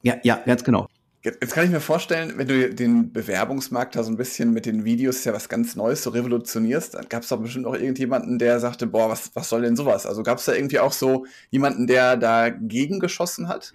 Ja, 0.07 0.15
ja, 0.23 0.41
ganz 0.47 0.63
genau. 0.63 0.87
Jetzt 1.25 1.53
kann 1.53 1.65
ich 1.65 1.71
mir 1.73 1.81
vorstellen, 1.81 2.35
wenn 2.37 2.47
du 2.47 2.73
den 2.73 3.13
Bewerbungsmarkt 3.13 3.97
da 3.97 4.05
so 4.05 4.13
ein 4.13 4.17
bisschen 4.17 4.53
mit 4.53 4.65
den 4.65 4.85
Videos 4.85 5.25
ja 5.25 5.33
was 5.33 5.49
ganz 5.49 5.75
Neues 5.75 6.05
so 6.05 6.11
revolutionierst, 6.11 6.95
dann 6.95 7.09
gab 7.09 7.25
es 7.25 7.29
doch 7.31 7.39
bestimmt 7.39 7.67
auch 7.67 7.75
irgendjemanden, 7.75 8.39
der 8.39 8.61
sagte, 8.61 8.87
boah, 8.87 9.11
was, 9.11 9.33
was 9.35 9.49
soll 9.49 9.63
denn 9.63 9.75
sowas? 9.75 10.07
Also 10.07 10.23
gab 10.23 10.39
es 10.39 10.45
da 10.45 10.53
irgendwie 10.53 10.79
auch 10.79 10.93
so 10.93 11.27
jemanden, 11.51 11.89
der 11.89 12.17
dagegen 12.17 13.01
geschossen 13.01 13.49
hat? 13.49 13.73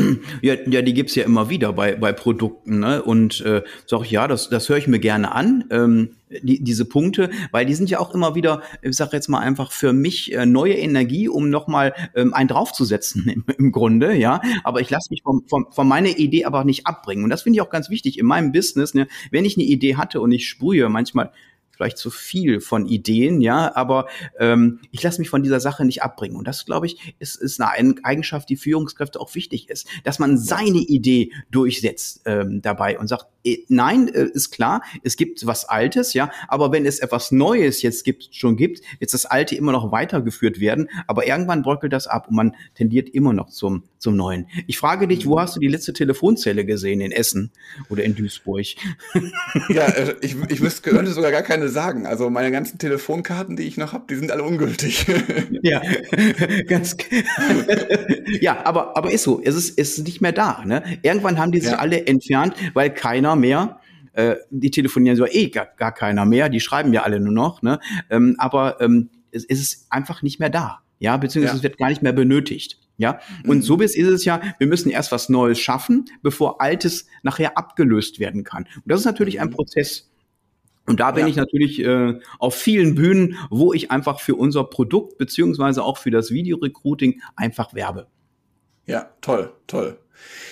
Ja, 0.42 0.54
ja, 0.66 0.82
die 0.82 0.94
gibt's 0.94 1.14
ja 1.14 1.24
immer 1.24 1.50
wieder 1.50 1.72
bei, 1.72 1.94
bei 1.94 2.12
Produkten. 2.12 2.80
Ne? 2.80 3.02
Und 3.02 3.40
äh, 3.42 3.62
sag 3.86 4.02
ich, 4.04 4.10
ja, 4.10 4.26
das, 4.28 4.48
das 4.48 4.68
höre 4.68 4.78
ich 4.78 4.88
mir 4.88 4.98
gerne 4.98 5.32
an, 5.32 5.64
ähm, 5.70 6.10
die, 6.42 6.62
diese 6.62 6.84
Punkte, 6.84 7.30
weil 7.50 7.66
die 7.66 7.74
sind 7.74 7.90
ja 7.90 7.98
auch 7.98 8.14
immer 8.14 8.34
wieder, 8.34 8.62
ich 8.82 8.96
sage 8.96 9.10
jetzt 9.16 9.28
mal 9.28 9.40
einfach 9.40 9.72
für 9.72 9.92
mich 9.92 10.32
äh, 10.32 10.46
neue 10.46 10.74
Energie, 10.74 11.28
um 11.28 11.50
nochmal 11.50 11.92
ähm, 12.14 12.32
einen 12.34 12.48
draufzusetzen 12.48 13.28
im, 13.28 13.44
im 13.58 13.72
Grunde, 13.72 14.14
ja. 14.14 14.40
Aber 14.64 14.80
ich 14.80 14.90
lasse 14.90 15.08
mich 15.10 15.22
von, 15.22 15.42
von, 15.48 15.66
von 15.70 15.88
meiner 15.88 16.08
Idee 16.08 16.44
aber 16.44 16.64
nicht 16.64 16.86
abbringen. 16.86 17.24
Und 17.24 17.30
das 17.30 17.42
finde 17.42 17.56
ich 17.56 17.60
auch 17.62 17.70
ganz 17.70 17.90
wichtig 17.90 18.18
in 18.18 18.26
meinem 18.26 18.52
Business. 18.52 18.94
Ne? 18.94 19.08
Wenn 19.30 19.44
ich 19.44 19.56
eine 19.56 19.64
Idee 19.66 19.96
hatte 19.96 20.20
und 20.20 20.32
ich 20.32 20.48
sprühe 20.48 20.88
manchmal 20.88 21.32
vielleicht 21.80 21.96
zu 21.96 22.10
viel 22.10 22.60
von 22.60 22.84
Ideen, 22.84 23.40
ja, 23.40 23.74
aber 23.74 24.06
ähm, 24.38 24.80
ich 24.90 25.02
lasse 25.02 25.18
mich 25.18 25.30
von 25.30 25.42
dieser 25.42 25.60
Sache 25.60 25.86
nicht 25.86 26.02
abbringen. 26.02 26.36
Und 26.36 26.46
das, 26.46 26.66
glaube 26.66 26.84
ich, 26.84 27.14
ist, 27.18 27.36
ist 27.36 27.58
eine 27.58 27.94
Eigenschaft, 28.02 28.50
die 28.50 28.56
Führungskräfte 28.56 29.18
auch 29.18 29.34
wichtig 29.34 29.70
ist, 29.70 29.88
dass 30.04 30.18
man 30.18 30.36
seine 30.36 30.80
Idee 30.80 31.32
durchsetzt 31.50 32.20
ähm, 32.26 32.60
dabei 32.60 32.98
und 32.98 33.06
sagt, 33.06 33.28
äh, 33.44 33.64
nein, 33.68 34.08
äh, 34.08 34.26
ist 34.26 34.50
klar, 34.50 34.82
es 35.02 35.16
gibt 35.16 35.46
was 35.46 35.64
Altes, 35.64 36.12
ja, 36.12 36.30
aber 36.48 36.70
wenn 36.70 36.84
es 36.84 36.98
etwas 36.98 37.32
Neues 37.32 37.80
jetzt 37.80 38.04
gibt, 38.04 38.28
schon 38.34 38.56
gibt, 38.56 38.82
wird 38.98 39.14
das 39.14 39.24
Alte 39.24 39.54
immer 39.54 39.72
noch 39.72 39.90
weitergeführt 39.90 40.60
werden, 40.60 40.90
aber 41.06 41.26
irgendwann 41.26 41.62
bröckelt 41.62 41.94
das 41.94 42.06
ab 42.06 42.28
und 42.28 42.36
man 42.36 42.54
tendiert 42.74 43.08
immer 43.08 43.32
noch 43.32 43.48
zum, 43.48 43.84
zum 43.96 44.16
Neuen. 44.16 44.48
Ich 44.66 44.76
frage 44.76 45.08
dich, 45.08 45.26
wo 45.26 45.40
hast 45.40 45.56
du 45.56 45.60
die 45.60 45.68
letzte 45.68 45.94
Telefonzelle 45.94 46.66
gesehen? 46.66 47.00
In 47.00 47.12
Essen 47.12 47.52
oder 47.88 48.04
in 48.04 48.14
Duisburg? 48.14 48.66
Ja, 49.70 49.86
äh, 49.86 50.16
ich, 50.20 50.36
ich 50.48 50.60
wüsste, 50.60 50.90
könnte 50.90 51.12
sogar 51.12 51.30
gar 51.30 51.42
keine 51.42 51.69
sagen. 51.70 52.06
Also 52.06 52.30
meine 52.30 52.50
ganzen 52.50 52.78
Telefonkarten, 52.78 53.56
die 53.56 53.64
ich 53.64 53.76
noch 53.76 53.92
habe, 53.92 54.04
die 54.08 54.16
sind 54.16 54.30
alle 54.30 54.42
ungültig. 54.42 55.06
Ja, 55.62 55.82
ganz. 56.68 56.96
ja, 58.40 58.64
aber, 58.64 58.96
aber 58.96 59.10
ist 59.10 59.24
so. 59.24 59.42
Es 59.44 59.54
ist, 59.54 59.78
ist 59.78 60.04
nicht 60.04 60.22
mehr 60.22 60.32
da. 60.32 60.64
Ne? 60.64 60.82
Irgendwann 61.02 61.38
haben 61.38 61.52
die 61.52 61.60
sich 61.60 61.72
ja. 61.72 61.78
alle 61.78 62.06
entfernt, 62.06 62.54
weil 62.72 62.94
keiner 62.94 63.36
mehr 63.36 63.80
äh, 64.12 64.36
die 64.50 64.70
telefonieren 64.70 65.16
so 65.16 65.26
eh 65.26 65.48
gar, 65.48 65.66
gar 65.76 65.92
keiner 65.92 66.24
mehr, 66.24 66.48
die 66.48 66.60
schreiben 66.60 66.92
ja 66.92 67.02
alle 67.02 67.20
nur 67.20 67.32
noch, 67.32 67.62
ne? 67.62 67.78
Ähm, 68.08 68.36
aber 68.38 68.80
ähm, 68.80 69.10
es, 69.32 69.44
es 69.44 69.60
ist 69.60 69.86
einfach 69.90 70.22
nicht 70.22 70.40
mehr 70.40 70.50
da, 70.50 70.80
ja, 70.98 71.16
beziehungsweise 71.16 71.54
ja. 71.54 71.58
es 71.58 71.62
wird 71.62 71.78
gar 71.78 71.88
nicht 71.88 72.02
mehr 72.02 72.12
benötigt. 72.12 72.78
Ja, 72.96 73.18
und 73.46 73.58
mhm. 73.58 73.62
so 73.62 73.80
ist 73.80 73.96
es 73.96 74.26
ja, 74.26 74.42
wir 74.58 74.66
müssen 74.66 74.90
erst 74.90 75.10
was 75.10 75.30
Neues 75.30 75.58
schaffen, 75.58 76.04
bevor 76.22 76.60
Altes 76.60 77.06
nachher 77.22 77.56
abgelöst 77.56 78.20
werden 78.20 78.44
kann. 78.44 78.64
Und 78.64 78.82
das 78.84 79.00
ist 79.00 79.06
natürlich 79.06 79.40
ein 79.40 79.48
mhm. 79.48 79.52
Prozess. 79.52 80.10
Und 80.90 80.98
da 80.98 81.12
bin 81.12 81.22
ja. 81.22 81.28
ich 81.28 81.36
natürlich 81.36 81.78
äh, 81.84 82.18
auf 82.40 82.56
vielen 82.56 82.96
Bühnen, 82.96 83.38
wo 83.48 83.72
ich 83.72 83.92
einfach 83.92 84.18
für 84.18 84.34
unser 84.34 84.64
Produkt 84.64 85.18
beziehungsweise 85.18 85.84
auch 85.84 85.98
für 85.98 86.10
das 86.10 86.32
Videorecruiting 86.32 87.22
einfach 87.36 87.74
werbe. 87.74 88.08
Ja, 88.86 89.08
toll, 89.20 89.52
toll. 89.68 89.98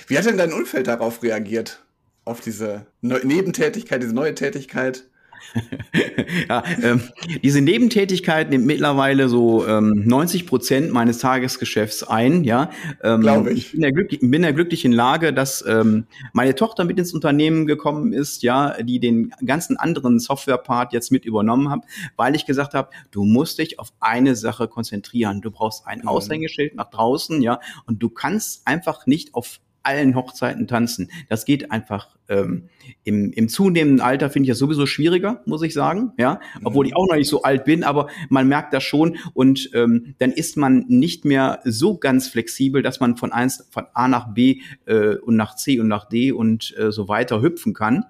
Wie 0.07 0.17
hat 0.17 0.27
denn 0.27 0.39
dein 0.39 0.53
Umfeld 0.53 0.87
darauf 0.87 1.25
reagiert? 1.25 1.85
Auf 2.25 2.41
diese 2.41 2.87
Neu 3.01 3.19
Nebentätigkeit, 3.25 4.01
diese 4.01 4.15
neue 4.15 4.37
Tätigkeit? 4.37 5.11
ja, 6.49 6.63
ähm, 6.83 7.03
diese 7.43 7.61
Nebentätigkeit 7.61 8.51
nimmt 8.51 8.67
mittlerweile 8.67 9.29
so 9.29 9.67
ähm, 9.67 10.05
90 10.07 10.47
Prozent 10.47 10.93
meines 10.93 11.19
Tagesgeschäfts 11.19 12.03
ein. 12.05 12.45
Ja, 12.45 12.71
ähm, 13.03 13.21
glaube 13.21 13.53
ich. 13.53 13.59
Ich 13.59 13.73
bin 13.73 13.81
der, 13.83 13.93
glücklich, 13.93 14.21
bin 14.23 14.43
der 14.43 14.53
glücklichen 14.53 14.93
Lage, 14.93 15.33
dass 15.33 15.65
ähm, 15.67 16.07
meine 16.33 16.55
Tochter 16.55 16.85
mit 16.85 16.99
ins 16.99 17.13
Unternehmen 17.13 17.67
gekommen 17.67 18.13
ist, 18.13 18.43
ja, 18.43 18.83
die 18.83 19.01
den 19.01 19.33
ganzen 19.45 19.77
anderen 19.77 20.19
Software-Part 20.19 20.93
jetzt 20.93 21.13
mit 21.13 21.25
übernommen 21.25 21.71
hat, 21.71 21.81
weil 22.17 22.35
ich 22.35 22.47
gesagt 22.47 22.75
habe, 22.75 22.91
du 23.11 23.25
musst 23.25 23.59
dich 23.59 23.79
auf 23.79 23.93
eine 24.01 24.37
Sache 24.37 24.69
konzentrieren. 24.69 25.41
Du 25.41 25.51
brauchst 25.51 25.87
ein 25.87 26.01
mhm. 26.01 26.09
Aushängeschild 26.09 26.75
nach 26.75 26.91
draußen, 26.91 27.43
ja, 27.43 27.61
und 27.87 28.03
du 28.03 28.09
kannst 28.09 28.67
einfach 28.67 29.07
nicht 29.07 29.35
auf 29.35 29.61
allen 29.83 30.15
Hochzeiten 30.15 30.67
tanzen. 30.67 31.11
Das 31.29 31.45
geht 31.45 31.71
einfach 31.71 32.17
ähm, 32.29 32.69
im, 33.05 33.33
im 33.33 33.49
zunehmenden 33.49 34.01
Alter 34.01 34.31
finde 34.31 34.47
ich 34.47 34.51
das 34.51 34.59
sowieso 34.59 34.87
schwieriger, 34.87 35.43
muss 35.47 35.63
ich 35.63 35.73
sagen. 35.73 36.13
Ja, 36.19 36.41
obwohl 36.63 36.87
ich 36.87 36.97
auch 36.97 37.07
noch 37.09 37.17
nicht 37.17 37.29
so 37.29 37.43
alt 37.43 37.65
bin, 37.65 37.85
aber 37.85 38.09
man 38.29 38.49
merkt 38.49 38.75
das 38.75 38.85
schon 38.85 39.17
und 39.35 39.71
ähm, 39.75 40.15
dann 40.19 40.33
ist 40.33 40.57
man 40.57 40.85
nicht 40.89 41.25
mehr 41.25 41.61
so 41.65 41.97
ganz 41.97 42.29
flexibel, 42.29 42.83
dass 42.83 43.01
man 43.01 43.17
von 43.17 43.33
eins 43.33 43.67
von 43.71 43.87
A 43.95 44.09
nach 44.09 44.35
B 44.35 44.61
äh, 44.87 45.17
und 45.17 45.37
nach 45.37 45.57
C 45.57 45.81
und 45.81 45.89
nach 45.89 46.09
D 46.09 46.33
und 46.33 46.75
äh, 46.79 46.93
so 46.93 47.09
weiter 47.09 47.43
hüpfen 47.43 47.75
kann. 47.75 48.05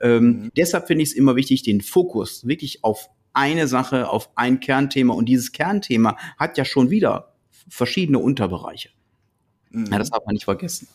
Ähm, 0.00 0.24
mhm. 0.24 0.50
Deshalb 0.56 0.86
finde 0.86 1.02
ich 1.02 1.10
es 1.10 1.14
immer 1.16 1.36
wichtig, 1.36 1.62
den 1.62 1.80
Fokus 1.80 2.46
wirklich 2.46 2.84
auf 2.84 3.10
eine 3.32 3.66
Sache, 3.66 4.08
auf 4.08 4.30
ein 4.34 4.60
Kernthema 4.60 5.12
und 5.12 5.28
dieses 5.28 5.52
Kernthema 5.52 6.16
hat 6.38 6.56
ja 6.56 6.64
schon 6.64 6.90
wieder 6.90 7.34
verschiedene 7.68 8.18
Unterbereiche. 8.18 8.90
Mhm. 9.70 9.86
Ja, 9.90 9.98
das 9.98 10.10
darf 10.10 10.24
man 10.24 10.34
nicht 10.34 10.44
vergessen. 10.44 10.88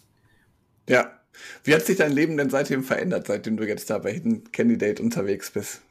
Ja. 0.89 1.17
Wie 1.63 1.74
hat 1.74 1.86
sich 1.86 1.98
dein 1.98 2.12
Leben 2.12 2.38
denn 2.38 2.50
seitdem 2.50 2.84
verändert, 2.84 3.28
seitdem 3.28 3.58
du 3.58 3.65
jetzt 3.65 3.89
da 3.89 3.98
bei 3.98 4.12
Hidden 4.12 4.52
Candidate 4.52 5.02
unterwegs 5.02 5.52
bist? 5.52 5.82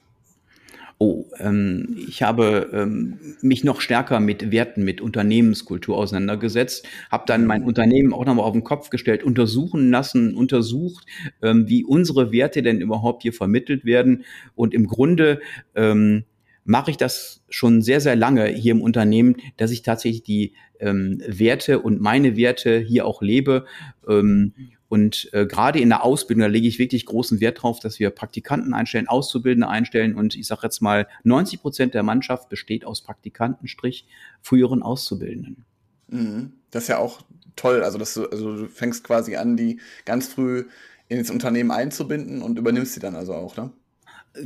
Oh, 1.02 1.24
ähm, 1.38 1.96
ich 1.96 2.22
habe 2.22 2.68
ähm, 2.74 3.18
mich 3.40 3.64
noch 3.64 3.80
stärker 3.80 4.20
mit 4.20 4.50
Werten, 4.50 4.84
mit 4.84 5.00
Unternehmenskultur 5.00 5.96
auseinandergesetzt, 5.96 6.86
habe 7.10 7.24
dann 7.26 7.46
mein 7.46 7.64
Unternehmen 7.64 8.12
auch 8.12 8.26
nochmal 8.26 8.44
auf 8.44 8.52
den 8.52 8.64
Kopf 8.64 8.90
gestellt, 8.90 9.24
untersuchen 9.24 9.90
lassen, 9.90 10.34
untersucht, 10.34 11.06
ähm, 11.40 11.66
wie 11.70 11.84
unsere 11.84 12.32
Werte 12.32 12.62
denn 12.62 12.82
überhaupt 12.82 13.22
hier 13.22 13.32
vermittelt 13.32 13.86
werden. 13.86 14.24
Und 14.54 14.74
im 14.74 14.86
Grunde 14.86 15.40
ähm, 15.74 16.24
mache 16.64 16.90
ich 16.90 16.98
das 16.98 17.42
schon 17.48 17.80
sehr, 17.80 18.02
sehr 18.02 18.14
lange 18.14 18.48
hier 18.48 18.72
im 18.72 18.82
Unternehmen, 18.82 19.36
dass 19.56 19.70
ich 19.70 19.80
tatsächlich 19.80 20.22
die 20.22 20.52
ähm, 20.80 21.22
Werte 21.26 21.80
und 21.80 22.02
meine 22.02 22.36
Werte 22.36 22.78
hier 22.78 23.06
auch 23.06 23.22
lebe. 23.22 23.64
Ähm, 24.06 24.52
und 24.90 25.32
äh, 25.32 25.46
gerade 25.46 25.78
in 25.78 25.88
der 25.88 26.02
Ausbildung, 26.02 26.40
da 26.40 26.48
lege 26.48 26.66
ich 26.66 26.80
wirklich 26.80 27.06
großen 27.06 27.40
Wert 27.40 27.62
drauf, 27.62 27.78
dass 27.78 28.00
wir 28.00 28.10
Praktikanten 28.10 28.74
einstellen, 28.74 29.06
Auszubildende 29.06 29.68
einstellen. 29.68 30.16
Und 30.16 30.34
ich 30.34 30.48
sage 30.48 30.62
jetzt 30.64 30.82
mal, 30.82 31.06
90 31.22 31.62
Prozent 31.62 31.94
der 31.94 32.02
Mannschaft 32.02 32.48
besteht 32.48 32.84
aus 32.84 33.00
Praktikanten, 33.00 33.68
sprich 33.68 34.08
früheren 34.42 34.82
Auszubildenden. 34.82 35.64
Mhm. 36.08 36.54
Das 36.72 36.82
ist 36.82 36.88
ja 36.88 36.98
auch 36.98 37.20
toll. 37.54 37.84
Also, 37.84 37.98
dass 37.98 38.14
du, 38.14 38.26
also 38.26 38.56
du 38.56 38.66
fängst 38.66 39.04
quasi 39.04 39.36
an, 39.36 39.56
die 39.56 39.78
ganz 40.04 40.26
früh 40.26 40.64
ins 41.06 41.30
Unternehmen 41.30 41.70
einzubinden 41.70 42.42
und 42.42 42.58
übernimmst 42.58 42.94
sie 42.94 43.00
dann 43.00 43.14
also 43.14 43.34
auch, 43.34 43.56
ne? 43.56 43.70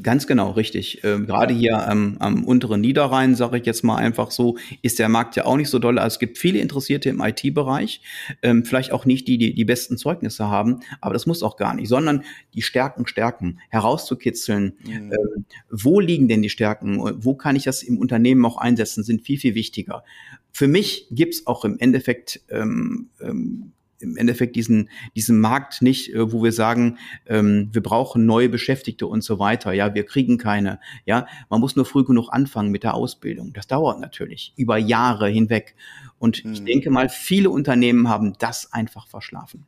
Ganz 0.02 0.26
genau, 0.26 0.52
richtig. 0.52 1.04
Ähm, 1.04 1.26
Gerade 1.26 1.52
hier 1.52 1.86
am, 1.86 2.16
am 2.18 2.44
unteren 2.44 2.80
Niederrhein, 2.80 3.34
sage 3.34 3.58
ich 3.58 3.66
jetzt 3.66 3.84
mal 3.84 3.96
einfach 3.96 4.30
so, 4.30 4.56
ist 4.80 4.98
der 4.98 5.10
Markt 5.10 5.36
ja 5.36 5.44
auch 5.44 5.58
nicht 5.58 5.68
so 5.68 5.78
doll. 5.78 5.98
Also 5.98 6.14
es 6.14 6.18
gibt 6.18 6.38
viele 6.38 6.58
Interessierte 6.58 7.10
im 7.10 7.20
IT-Bereich, 7.20 8.00
ähm, 8.40 8.64
vielleicht 8.64 8.92
auch 8.92 9.04
nicht 9.04 9.28
die, 9.28 9.36
die 9.36 9.52
die 9.52 9.64
besten 9.66 9.98
Zeugnisse 9.98 10.48
haben, 10.48 10.80
aber 11.02 11.12
das 11.12 11.26
muss 11.26 11.42
auch 11.42 11.58
gar 11.58 11.74
nicht, 11.74 11.88
sondern 11.88 12.24
die 12.54 12.62
Stärken 12.62 13.06
stärken, 13.06 13.60
herauszukitzeln. 13.68 14.78
Mhm. 14.86 15.12
Ähm, 15.12 15.44
wo 15.70 16.00
liegen 16.00 16.28
denn 16.28 16.40
die 16.40 16.50
Stärken? 16.50 16.98
Wo 17.22 17.34
kann 17.34 17.54
ich 17.54 17.64
das 17.64 17.82
im 17.82 17.98
Unternehmen 17.98 18.44
auch 18.46 18.56
einsetzen? 18.56 19.04
Sind 19.04 19.20
viel, 19.20 19.38
viel 19.38 19.54
wichtiger. 19.54 20.02
Für 20.50 20.66
mich 20.66 21.08
gibt's 21.10 21.46
auch 21.46 21.66
im 21.66 21.78
Endeffekt 21.78 22.40
ähm, 22.48 23.10
ähm, 23.20 23.72
im 23.98 24.16
Endeffekt 24.16 24.56
diesen, 24.56 24.90
diesen 25.14 25.40
Markt 25.40 25.82
nicht, 25.82 26.12
äh, 26.14 26.32
wo 26.32 26.42
wir 26.42 26.52
sagen, 26.52 26.98
ähm, 27.26 27.68
wir 27.72 27.82
brauchen 27.82 28.26
neue 28.26 28.48
Beschäftigte 28.48 29.06
und 29.06 29.22
so 29.22 29.38
weiter. 29.38 29.72
Ja, 29.72 29.94
wir 29.94 30.04
kriegen 30.04 30.38
keine. 30.38 30.80
Ja, 31.04 31.26
man 31.48 31.60
muss 31.60 31.76
nur 31.76 31.84
früh 31.84 32.04
genug 32.04 32.28
anfangen 32.30 32.70
mit 32.70 32.82
der 32.82 32.94
Ausbildung. 32.94 33.52
Das 33.52 33.66
dauert 33.66 34.00
natürlich 34.00 34.52
über 34.56 34.76
Jahre 34.76 35.28
hinweg. 35.28 35.74
Und 36.18 36.44
mhm. 36.44 36.52
ich 36.52 36.64
denke 36.64 36.90
mal, 36.90 37.08
viele 37.08 37.50
Unternehmen 37.50 38.08
haben 38.08 38.34
das 38.38 38.72
einfach 38.72 39.06
verschlafen. 39.08 39.66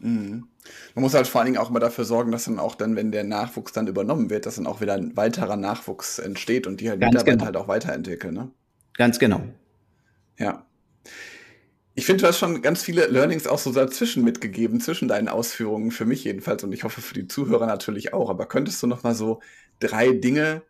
Mhm. 0.00 0.48
Man 0.94 1.02
muss 1.02 1.14
halt 1.14 1.26
vor 1.26 1.40
allen 1.40 1.52
Dingen 1.52 1.58
auch 1.58 1.70
immer 1.70 1.80
dafür 1.80 2.04
sorgen, 2.04 2.32
dass 2.32 2.44
dann 2.44 2.58
auch 2.58 2.74
dann, 2.74 2.96
wenn 2.96 3.12
der 3.12 3.24
Nachwuchs 3.24 3.72
dann 3.72 3.86
übernommen 3.86 4.30
wird, 4.30 4.46
dass 4.46 4.56
dann 4.56 4.66
auch 4.66 4.80
wieder 4.80 4.94
ein 4.94 5.16
weiterer 5.16 5.56
Nachwuchs 5.56 6.18
entsteht 6.18 6.66
und 6.66 6.80
die 6.80 6.88
halt 6.88 7.00
Mitarbeiter 7.00 7.32
genau. 7.32 7.44
halt 7.44 7.56
auch 7.56 7.68
weiterentwickeln. 7.68 8.34
Ne? 8.34 8.50
Ganz 8.94 9.18
genau. 9.18 9.42
Ja. 10.38 10.64
Ich 12.00 12.06
finde, 12.06 12.22
du 12.22 12.28
hast 12.28 12.38
schon 12.38 12.62
ganz 12.62 12.82
viele 12.82 13.08
Learnings 13.08 13.46
auch 13.46 13.58
so 13.58 13.72
dazwischen 13.72 14.24
mitgegeben, 14.24 14.80
zwischen 14.80 15.06
deinen 15.06 15.28
Ausführungen, 15.28 15.90
für 15.90 16.06
mich 16.06 16.24
jedenfalls 16.24 16.64
und 16.64 16.72
ich 16.72 16.82
hoffe 16.82 17.02
für 17.02 17.12
die 17.12 17.28
Zuhörer 17.28 17.66
natürlich 17.66 18.14
auch. 18.14 18.30
Aber 18.30 18.46
könntest 18.46 18.82
du 18.82 18.86
noch 18.86 19.02
mal 19.02 19.14
so 19.14 19.40
drei 19.80 20.12
Dinge 20.12 20.62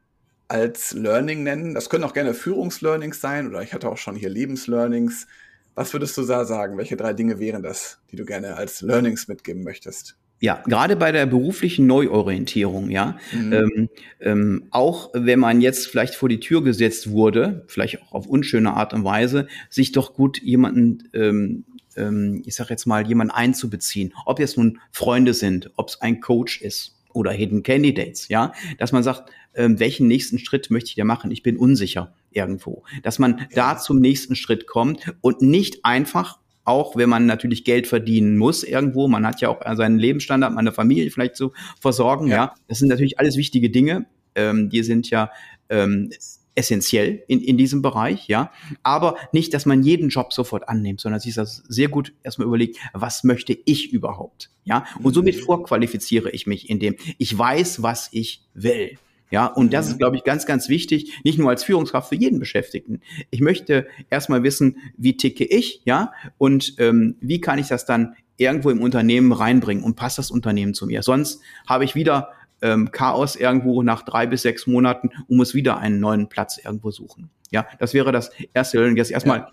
als 0.49 0.93
Learning 0.93 1.45
nennen? 1.45 1.73
Das 1.75 1.89
können 1.89 2.03
auch 2.03 2.15
gerne 2.15 2.35
Führungslearnings 2.35 3.21
sein 3.21 3.47
oder 3.49 3.63
ich 3.63 3.73
hatte 3.75 3.89
auch 3.91 3.97
schon 3.99 4.17
hier 4.17 4.29
Lebenslearnings. 4.29 5.29
Was 5.77 5.93
würdest 5.93 6.17
du 6.19 6.27
da 6.27 6.45
sagen? 6.45 6.77
Welche 6.79 6.97
drei 6.97 7.13
Dinge 7.13 7.39
wären 7.39 7.63
das, 7.63 8.01
die 8.11 8.17
du 8.17 8.25
gerne 8.25 8.57
als 8.57 8.81
Learnings 8.83 9.29
mitgeben 9.29 9.63
möchtest? 9.63 10.20
Ja, 10.43 10.63
gerade 10.67 10.97
bei 10.97 11.13
der 11.13 11.27
beruflichen 11.27 11.87
Neuorientierung, 11.87 12.89
ja. 12.89 13.19
Mhm. 13.31 13.53
Ähm, 13.53 13.89
ähm, 14.21 14.63
auch 14.71 15.11
wenn 15.13 15.39
man 15.39 15.61
jetzt 15.61 15.87
vielleicht 15.87 16.15
vor 16.15 16.31
die 16.31 16.41
Tür 16.41 16.65
gesetzt 16.65 17.11
wurde, 17.11 17.65
vielleicht 17.69 18.01
auch 18.03 18.13
auf 18.13 18.27
unschöne 18.27 18.73
Art 18.73 18.95
und 18.95 19.05
Weise, 19.05 19.49
sich 19.69 19.93
doch 19.93 20.15
gut 20.15 20.41
jemanden, 20.41 21.11
ähm, 21.13 21.65
ähm, 21.95 22.43
ich 22.47 22.55
sag 22.55 22.71
jetzt 22.71 22.87
mal, 22.87 23.07
jemanden 23.07 23.33
einzubeziehen. 23.33 24.15
Ob 24.25 24.41
jetzt 24.41 24.57
nun 24.57 24.81
Freunde 24.93 25.35
sind, 25.35 25.71
ob 25.77 25.89
es 25.91 26.01
ein 26.01 26.23
Coach 26.23 26.63
ist 26.63 26.97
oder 27.13 27.33
Hidden 27.33 27.63
Candidates, 27.63 28.29
ja. 28.29 28.55
Dass 28.79 28.93
man 28.93 29.03
sagt, 29.03 29.31
ähm, 29.55 29.79
welchen 29.79 30.09
nächsten 30.09 30.39
Schritt 30.39 30.71
möchte 30.71 30.89
ich 30.89 30.95
da 30.95 31.05
machen? 31.05 31.31
Ich 31.31 31.43
bin 31.43 31.59
unsicher 31.59 32.15
irgendwo. 32.31 32.85
Dass 33.03 33.19
man 33.19 33.47
da 33.55 33.77
zum 33.77 33.99
nächsten 34.01 34.37
Schritt 34.37 34.67
kommt 34.67 35.13
und 35.21 35.43
nicht 35.43 35.85
einfach 35.85 36.40
auch 36.65 36.97
wenn 36.97 37.09
man 37.09 37.27
natürlich 37.27 37.65
Geld 37.65 37.87
verdienen 37.87 38.37
muss 38.37 38.63
irgendwo. 38.63 39.09
Man 39.09 39.27
hat 39.27 39.41
ja 39.41 39.49
auch 39.49 39.61
seinen 39.77 39.99
Lebensstandard, 39.99 40.55
meine 40.55 40.73
Familie 40.73 41.11
vielleicht 41.11 41.37
zu 41.37 41.53
versorgen. 41.81 42.29
Ja, 42.29 42.37
ja. 42.37 42.55
das 42.69 42.79
sind 42.79 42.89
natürlich 42.89 43.19
alles 43.19 43.37
wichtige 43.37 43.71
Dinge. 43.71 44.07
Ähm, 44.35 44.71
die 44.71 44.83
sind 44.83 45.11
ja 45.11 45.31
ähm, 45.69 46.11
essentiell 46.55 47.23
in, 47.27 47.41
in 47.41 47.57
diesem 47.57 47.83
Bereich, 47.83 48.29
ja. 48.29 48.53
Aber 48.83 49.17
nicht, 49.33 49.55
dass 49.55 49.67
man 49.67 49.83
jeden 49.83 50.09
Job 50.09 50.33
sofort 50.33 50.69
annimmt, 50.69 51.01
sondern 51.01 51.21
sich 51.21 51.35
das 51.35 51.63
sehr 51.69 51.89
gut 51.89 52.13
erstmal 52.23 52.47
überlegt, 52.47 52.79
was 52.93 53.25
möchte 53.25 53.57
ich 53.65 53.93
überhaupt, 53.93 54.51
ja. 54.65 54.85
Und 55.03 55.15
somit 55.15 55.37
mhm. 55.37 55.41
vorqualifiziere 55.43 56.31
ich 56.31 56.47
mich, 56.47 56.69
indem 56.69 56.97
ich 57.19 57.37
weiß, 57.37 57.83
was 57.83 58.09
ich 58.13 58.43
will. 58.55 58.99
Ja, 59.31 59.47
und 59.47 59.73
das 59.73 59.87
ist, 59.87 59.95
mhm. 59.95 59.99
glaube 59.99 60.17
ich, 60.17 60.25
ganz, 60.25 60.45
ganz 60.45 60.69
wichtig, 60.69 61.21
nicht 61.25 61.39
nur 61.39 61.51
als 61.51 61.63
Führungskraft 61.63 62.09
für 62.09 62.17
jeden 62.17 62.41
Beschäftigten. 62.41 63.01
Ich 63.31 63.41
möchte 63.41 63.87
erstmal 64.11 64.43
wissen, 64.43 64.79
wie 64.97 65.17
ticke 65.17 65.45
ich, 65.45 65.83
ja, 65.85 66.13
und 66.37 66.75
ähm, 66.79 67.17
wie 67.21 67.41
kann 67.41 67.59
ich 67.59 67.69
das 67.69 67.85
dann 67.87 68.17
irgendwo 68.37 68.71
im 68.71 68.83
Unternehmen 68.83 69.33
reinbringen 69.33 69.85
und 69.85 69.95
passt 69.95 70.19
das 70.19 70.31
Unternehmen 70.31 70.75
zu 70.75 70.87
mir? 70.87 71.03
Sonst 71.03 71.41
habe 71.67 71.85
ich 71.85 71.95
wieder 71.95 72.31
ähm, 72.63 72.91
Chaos 72.91 73.37
irgendwo 73.37 73.83
nach 73.83 74.03
drei 74.03 74.27
bis 74.27 74.43
sechs 74.43 74.67
Monaten 74.67 75.11
und 75.29 75.37
muss 75.37 75.55
wieder 75.55 75.79
einen 75.79 76.01
neuen 76.01 76.29
Platz 76.29 76.59
irgendwo 76.59 76.91
suchen. 76.91 77.31
Ja, 77.53 77.67
das 77.79 77.95
wäre 77.95 78.13
das 78.13 78.31
erste 78.53 78.79
Learning. 78.79 78.97
Jetzt 78.97 79.11
erstmal 79.11 79.49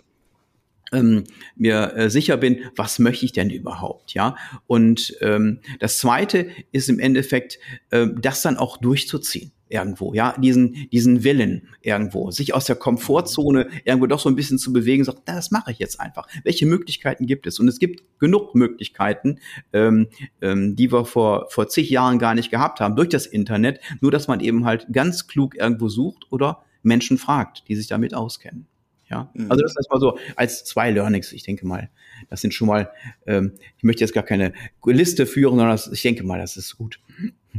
ähm, 0.92 1.24
mir 1.54 1.94
äh, 1.96 2.10
sicher 2.10 2.36
bin, 2.36 2.64
was 2.76 2.98
möchte 2.98 3.26
ich 3.26 3.32
denn 3.32 3.50
überhaupt, 3.50 4.14
ja? 4.14 4.36
Und 4.66 5.16
ähm, 5.20 5.60
das 5.80 5.98
Zweite 5.98 6.48
ist 6.72 6.88
im 6.88 6.98
Endeffekt, 6.98 7.58
äh, 7.90 8.06
das 8.20 8.42
dann 8.42 8.56
auch 8.56 8.78
durchzuziehen 8.78 9.52
irgendwo, 9.68 10.14
ja, 10.14 10.34
diesen, 10.38 10.88
diesen 10.90 11.24
Willen 11.24 11.68
irgendwo, 11.80 12.30
sich 12.30 12.54
aus 12.54 12.66
der 12.66 12.76
Komfortzone 12.76 13.68
irgendwo 13.84 14.06
doch 14.06 14.20
so 14.20 14.28
ein 14.28 14.36
bisschen 14.36 14.58
zu 14.58 14.72
bewegen, 14.72 15.04
sagt, 15.04 15.22
na, 15.26 15.34
das 15.34 15.50
mache 15.50 15.70
ich 15.72 15.78
jetzt 15.78 16.00
einfach. 16.00 16.26
Welche 16.44 16.66
Möglichkeiten 16.66 17.26
gibt 17.26 17.46
es? 17.46 17.58
Und 17.58 17.68
es 17.68 17.78
gibt 17.78 18.02
genug 18.18 18.54
Möglichkeiten, 18.54 19.38
ähm, 19.72 20.08
ähm, 20.40 20.76
die 20.76 20.92
wir 20.92 21.04
vor, 21.04 21.46
vor 21.50 21.68
zig 21.68 21.90
Jahren 21.90 22.18
gar 22.18 22.34
nicht 22.34 22.50
gehabt 22.50 22.80
haben, 22.80 22.96
durch 22.96 23.08
das 23.08 23.26
Internet, 23.26 23.80
nur 24.00 24.10
dass 24.10 24.28
man 24.28 24.40
eben 24.40 24.64
halt 24.64 24.86
ganz 24.92 25.26
klug 25.26 25.56
irgendwo 25.56 25.88
sucht 25.88 26.26
oder 26.30 26.64
Menschen 26.82 27.18
fragt, 27.18 27.68
die 27.68 27.76
sich 27.76 27.86
damit 27.86 28.14
auskennen. 28.14 28.66
Ja, 29.10 29.30
mhm. 29.34 29.50
also 29.50 29.62
das 29.62 29.72
ist 29.72 29.78
erstmal 29.78 30.00
so 30.00 30.18
als 30.36 30.64
zwei 30.64 30.90
Learnings. 30.90 31.32
Ich 31.32 31.42
denke 31.42 31.66
mal, 31.66 31.90
das 32.28 32.40
sind 32.40 32.52
schon 32.52 32.68
mal, 32.68 32.90
ähm, 33.26 33.52
ich 33.76 33.84
möchte 33.84 34.04
jetzt 34.04 34.12
gar 34.12 34.22
keine 34.22 34.52
Liste 34.84 35.26
führen, 35.26 35.56
sondern 35.56 35.70
das, 35.70 35.90
ich 35.90 36.02
denke 36.02 36.24
mal, 36.24 36.38
das 36.38 36.56
ist 36.56 36.76
gut. 36.76 37.00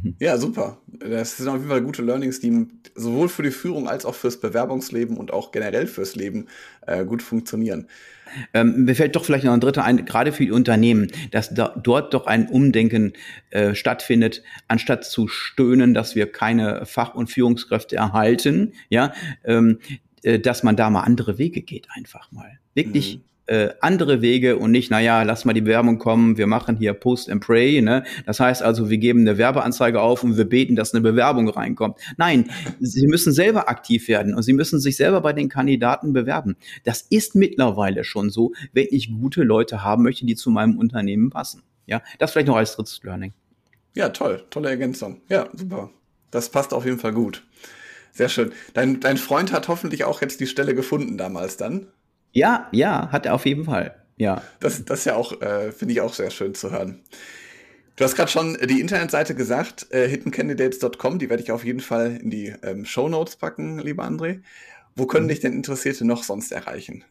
Ja, 0.19 0.37
super. 0.37 0.77
Das 0.87 1.37
sind 1.37 1.47
auf 1.47 1.57
jeden 1.57 1.69
Fall 1.69 1.81
gute 1.81 2.01
Learnings, 2.01 2.39
die 2.39 2.67
sowohl 2.95 3.29
für 3.29 3.43
die 3.43 3.51
Führung 3.51 3.87
als 3.87 4.05
auch 4.05 4.15
fürs 4.15 4.39
Bewerbungsleben 4.39 5.17
und 5.17 5.31
auch 5.31 5.51
generell 5.51 5.87
fürs 5.87 6.15
Leben 6.15 6.47
äh, 6.85 7.05
gut 7.05 7.21
funktionieren. 7.21 7.87
Ähm, 8.53 8.85
mir 8.85 8.95
fällt 8.95 9.15
doch 9.15 9.25
vielleicht 9.25 9.45
noch 9.45 9.53
ein 9.53 9.59
dritter 9.59 9.83
ein, 9.83 10.05
gerade 10.05 10.31
für 10.31 10.43
die 10.43 10.51
Unternehmen, 10.51 11.11
dass 11.31 11.53
da, 11.53 11.75
dort 11.81 12.13
doch 12.13 12.27
ein 12.27 12.47
Umdenken 12.47 13.13
äh, 13.49 13.73
stattfindet, 13.73 14.43
anstatt 14.67 15.05
zu 15.05 15.27
stöhnen, 15.27 15.93
dass 15.93 16.15
wir 16.15 16.31
keine 16.31 16.85
Fach- 16.85 17.15
und 17.15 17.31
Führungskräfte 17.31 17.95
erhalten, 17.95 18.73
ja, 18.89 19.13
ähm, 19.45 19.79
äh, 20.23 20.39
dass 20.39 20.63
man 20.63 20.75
da 20.75 20.89
mal 20.89 21.01
andere 21.01 21.37
Wege 21.37 21.61
geht, 21.61 21.87
einfach 21.95 22.31
mal. 22.31 22.59
Wirklich. 22.73 23.17
Mhm 23.17 23.21
äh, 23.49 23.73
andere 23.81 24.21
Wege 24.21 24.57
und 24.57 24.69
nicht, 24.71 24.91
naja, 24.91 25.23
lass 25.23 25.43
mal 25.43 25.53
die 25.53 25.65
Werbung 25.65 25.97
kommen, 25.97 26.37
wir 26.37 26.45
machen 26.45 26.77
hier 26.77 26.93
Post 26.93 27.29
and 27.29 27.43
Pray. 27.43 27.81
Ne? 27.81 28.03
Das 28.25 28.39
heißt 28.39 28.61
also, 28.61 28.89
wir 28.89 28.99
geben 28.99 29.21
eine 29.21 29.37
Werbeanzeige 29.39 30.01
auf 30.01 30.23
und 30.23 30.37
wir 30.37 30.45
beten, 30.45 30.75
dass 30.75 30.93
eine 30.93 31.01
Bewerbung 31.01 31.49
reinkommt. 31.49 31.97
Nein, 32.17 32.51
Sie 32.79 33.07
müssen 33.07 33.33
selber 33.33 33.67
aktiv 33.67 34.07
werden 34.07 34.35
und 34.35 34.43
Sie 34.43 34.53
müssen 34.53 34.79
sich 34.79 34.97
selber 34.97 35.21
bei 35.21 35.33
den 35.33 35.49
Kandidaten 35.49 36.13
bewerben. 36.13 36.57
Das 36.83 37.01
ist 37.01 37.33
mittlerweile 37.33 38.03
schon 38.03 38.29
so, 38.29 38.53
wenn 38.71 38.87
ich 38.91 39.11
gute 39.11 39.43
Leute 39.43 39.83
haben 39.83 40.03
möchte, 40.03 40.25
die 40.25 40.35
zu 40.35 40.51
meinem 40.51 40.77
Unternehmen 40.77 41.31
passen. 41.31 41.63
Ja, 41.87 42.03
das 42.19 42.31
vielleicht 42.31 42.47
noch 42.47 42.55
als 42.55 42.75
drittes 42.75 43.01
Learning. 43.03 43.33
Ja, 43.95 44.09
toll, 44.09 44.43
tolle 44.51 44.69
Ergänzung. 44.69 45.21
Ja, 45.27 45.49
super. 45.53 45.89
Das 46.29 46.49
passt 46.49 46.71
auf 46.71 46.85
jeden 46.85 46.99
Fall 46.99 47.13
gut. 47.13 47.43
Sehr 48.11 48.29
schön. 48.29 48.51
Dein, 48.73 48.99
dein 48.99 49.17
Freund 49.17 49.51
hat 49.51 49.67
hoffentlich 49.67 50.03
auch 50.03 50.21
jetzt 50.21 50.39
die 50.39 50.47
Stelle 50.47 50.75
gefunden 50.75 51.17
damals 51.17 51.57
dann. 51.57 51.87
Ja, 52.31 52.67
ja, 52.71 53.11
hat 53.11 53.25
er 53.25 53.33
auf 53.33 53.45
jeden 53.45 53.65
Fall. 53.65 53.95
Ja. 54.17 54.41
Das, 54.59 54.83
das 54.85 54.99
ist 54.99 55.05
ja 55.05 55.15
auch, 55.15 55.41
äh, 55.41 55.71
finde 55.71 55.93
ich 55.93 56.01
auch 56.01 56.13
sehr 56.13 56.29
schön 56.29 56.53
zu 56.53 56.71
hören. 56.71 56.99
Du 57.95 58.03
hast 58.05 58.15
gerade 58.15 58.31
schon 58.31 58.57
die 58.65 58.79
Internetseite 58.79 59.35
gesagt, 59.35 59.87
äh, 59.91 60.07
hiddencandidates.com, 60.07 61.19
die 61.19 61.29
werde 61.29 61.43
ich 61.43 61.51
auf 61.51 61.65
jeden 61.65 61.81
Fall 61.81 62.17
in 62.21 62.29
die 62.29 62.53
ähm, 62.63 62.85
Show 62.85 63.09
Notes 63.09 63.35
packen, 63.35 63.79
lieber 63.79 64.05
André. 64.05 64.41
Wo 64.95 65.05
können 65.05 65.25
mhm. 65.25 65.29
dich 65.29 65.39
denn 65.41 65.53
Interessierte 65.53 66.05
noch 66.05 66.23
sonst 66.23 66.51
erreichen? 66.51 67.03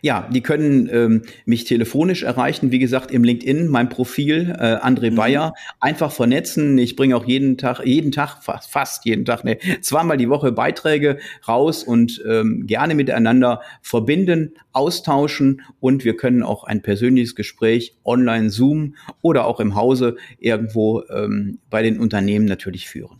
Ja, 0.00 0.28
die 0.32 0.42
können 0.42 0.88
ähm, 0.92 1.22
mich 1.44 1.64
telefonisch 1.64 2.22
erreichen, 2.22 2.70
wie 2.70 2.78
gesagt, 2.78 3.10
im 3.10 3.24
LinkedIn, 3.24 3.68
mein 3.68 3.88
Profil, 3.88 4.54
äh, 4.58 4.76
André 4.76 5.10
mhm. 5.10 5.16
Bayer, 5.16 5.54
einfach 5.80 6.12
vernetzen. 6.12 6.78
Ich 6.78 6.94
bringe 6.94 7.16
auch 7.16 7.24
jeden 7.24 7.58
Tag, 7.58 7.84
jeden 7.84 8.12
Tag, 8.12 8.42
fast, 8.42 8.70
fast 8.70 9.04
jeden 9.04 9.24
Tag, 9.24 9.44
ne, 9.44 9.58
zweimal 9.80 10.16
die 10.16 10.28
Woche 10.28 10.52
Beiträge 10.52 11.18
raus 11.46 11.82
und 11.82 12.22
ähm, 12.28 12.66
gerne 12.66 12.94
miteinander 12.94 13.62
verbinden, 13.82 14.54
austauschen 14.72 15.62
und 15.80 16.04
wir 16.04 16.16
können 16.16 16.42
auch 16.42 16.64
ein 16.64 16.82
persönliches 16.82 17.34
Gespräch 17.34 17.96
online, 18.04 18.50
Zoom 18.50 18.94
oder 19.22 19.46
auch 19.46 19.58
im 19.58 19.74
Hause 19.74 20.16
irgendwo 20.38 21.02
ähm, 21.10 21.58
bei 21.70 21.82
den 21.82 21.98
Unternehmen 21.98 22.44
natürlich 22.44 22.88
führen. 22.88 23.18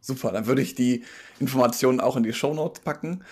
Super, 0.00 0.30
dann 0.30 0.46
würde 0.46 0.62
ich 0.62 0.76
die 0.76 1.02
Informationen 1.40 1.98
auch 2.00 2.16
in 2.16 2.22
die 2.22 2.32
Show 2.32 2.54
Notes 2.54 2.80
packen. 2.80 3.24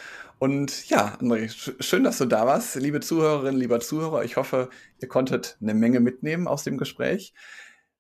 Und 0.45 0.91
ja, 0.91 1.17
André, 1.23 1.49
schön, 1.83 2.05
dass 2.05 2.19
du 2.19 2.27
da 2.27 2.47
warst. 2.47 2.75
Liebe 2.75 3.01
Zuhörerinnen, 3.01 3.59
lieber 3.59 3.81
Zuhörer, 3.81 4.25
ich 4.25 4.37
hoffe, 4.37 4.69
ihr 5.01 5.09
konntet 5.09 5.57
eine 5.63 5.73
Menge 5.73 6.01
mitnehmen 6.01 6.49
aus 6.49 6.65
dem 6.65 6.77
Gespräch. 6.77 7.33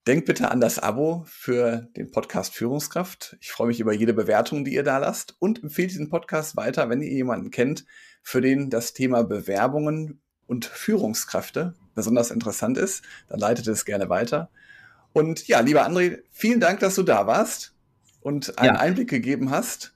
Denkt 0.06 0.26
bitte 0.26 0.50
an 0.50 0.60
das 0.60 0.78
Abo 0.78 1.24
für 1.26 1.88
den 1.96 2.10
Podcast 2.10 2.52
Führungskraft. 2.52 3.38
Ich 3.40 3.50
freue 3.50 3.68
mich 3.68 3.80
über 3.80 3.94
jede 3.94 4.12
Bewertung, 4.12 4.62
die 4.62 4.74
ihr 4.74 4.82
da 4.82 4.98
lasst 4.98 5.36
und 5.38 5.62
empfehlt 5.62 5.90
diesen 5.90 6.10
Podcast 6.10 6.54
weiter, 6.54 6.90
wenn 6.90 7.00
ihr 7.00 7.12
jemanden 7.12 7.50
kennt, 7.50 7.86
für 8.22 8.42
den 8.42 8.68
das 8.68 8.92
Thema 8.92 9.24
Bewerbungen 9.24 10.20
und 10.46 10.66
Führungskräfte 10.66 11.72
besonders 11.94 12.30
interessant 12.30 12.76
ist. 12.76 13.04
Dann 13.26 13.40
leitet 13.40 13.68
es 13.68 13.86
gerne 13.86 14.10
weiter. 14.10 14.50
Und 15.14 15.48
ja, 15.48 15.60
lieber 15.60 15.88
André, 15.88 16.18
vielen 16.30 16.60
Dank, 16.60 16.80
dass 16.80 16.96
du 16.96 17.04
da 17.04 17.26
warst 17.26 17.74
und 18.20 18.58
einen 18.58 18.74
ja. 18.74 18.80
Einblick 18.82 19.08
gegeben 19.08 19.48
hast. 19.48 19.94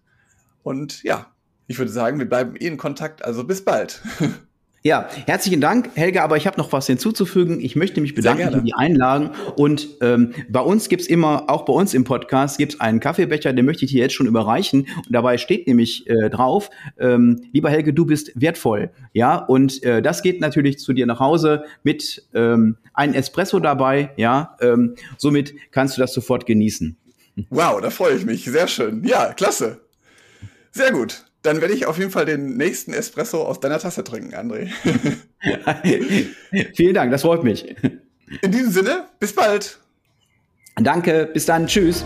Und 0.62 1.02
ja, 1.02 1.34
ich 1.68 1.78
würde 1.78 1.92
sagen, 1.92 2.18
wir 2.18 2.28
bleiben 2.28 2.57
eh 2.57 2.66
in 2.66 2.76
Kontakt. 2.76 3.24
Also 3.24 3.44
bis 3.44 3.64
bald. 3.64 4.02
Ja, 4.85 5.09
herzlichen 5.26 5.61
Dank, 5.61 5.90
Helga, 5.96 6.22
aber 6.22 6.37
ich 6.37 6.46
habe 6.46 6.57
noch 6.57 6.72
was 6.72 6.87
hinzuzufügen. 6.87 7.61
Ich 7.61 7.74
möchte 7.74 8.00
mich 8.00 8.14
bedanken 8.14 8.52
für 8.52 8.62
die 8.62 8.74
Einladung. 8.74 9.33
Und 9.57 9.88
ähm, 10.00 10.35
bei 10.48 10.61
uns 10.61 10.88
gibt's 10.88 11.09
immer, 11.09 11.50
auch 11.50 11.64
bei 11.64 11.72
uns 11.72 11.94
im 11.94 12.04
Podcast, 12.04 12.59
gibt's 12.59 12.78
einen 12.81 13.00
Kaffeebecher, 13.00 13.52
den 13.52 13.66
möchte 13.66 13.85
ich 13.85 13.90
dir 13.90 14.02
jetzt 14.02 14.14
schon 14.14 14.28
überreichen. 14.28 14.87
Und 14.96 15.11
dabei 15.11 15.37
steht 15.37 15.66
nämlich 15.66 16.09
äh, 16.09 16.31
drauf, 16.31 16.70
ähm, 16.96 17.42
lieber 17.52 17.70
Helge, 17.70 17.92
du 17.92 18.07
bist 18.07 18.31
wertvoll. 18.40 18.90
Ja, 19.12 19.37
und 19.37 19.83
äh, 19.83 20.00
das 20.00 20.22
geht 20.22 20.40
natürlich 20.40 20.78
zu 20.78 20.92
dir 20.92 21.07
nach 21.07 21.18
Hause 21.18 21.64
mit 21.83 22.28
ähm, 22.33 22.76
einem 22.94 23.14
Espresso 23.14 23.59
dabei. 23.59 24.12
Ja, 24.16 24.57
ähm, 24.61 24.94
somit 25.16 25.54
kannst 25.72 25.96
du 25.96 26.00
das 26.00 26.14
sofort 26.14 26.46
genießen. 26.46 26.96
Wow, 27.50 27.81
da 27.81 27.90
freue 27.90 28.14
ich 28.14 28.24
mich. 28.24 28.44
Sehr 28.44 28.68
schön. 28.68 29.02
Ja, 29.04 29.33
klasse. 29.33 29.81
Sehr 30.70 30.92
gut. 30.92 31.24
Dann 31.42 31.61
werde 31.61 31.74
ich 31.74 31.87
auf 31.87 31.98
jeden 31.98 32.11
Fall 32.11 32.27
den 32.27 32.57
nächsten 32.57 32.92
Espresso 32.92 33.42
aus 33.42 33.61
deiner 33.61 33.79
Tasse 33.79 34.03
trinken, 34.03 34.35
André. 34.35 34.70
Vielen 36.74 36.94
Dank, 36.94 37.12
das 37.12 37.22
freut 37.22 37.44
mich. 37.44 37.77
In 38.42 38.53
diesem 38.53 38.72
Sinne, 38.72 39.07
bis 39.20 39.35
bald. 39.35 39.79
Danke, 40.77 41.31
bis 41.33 41.46
dann, 41.46 41.66
tschüss. 41.66 42.05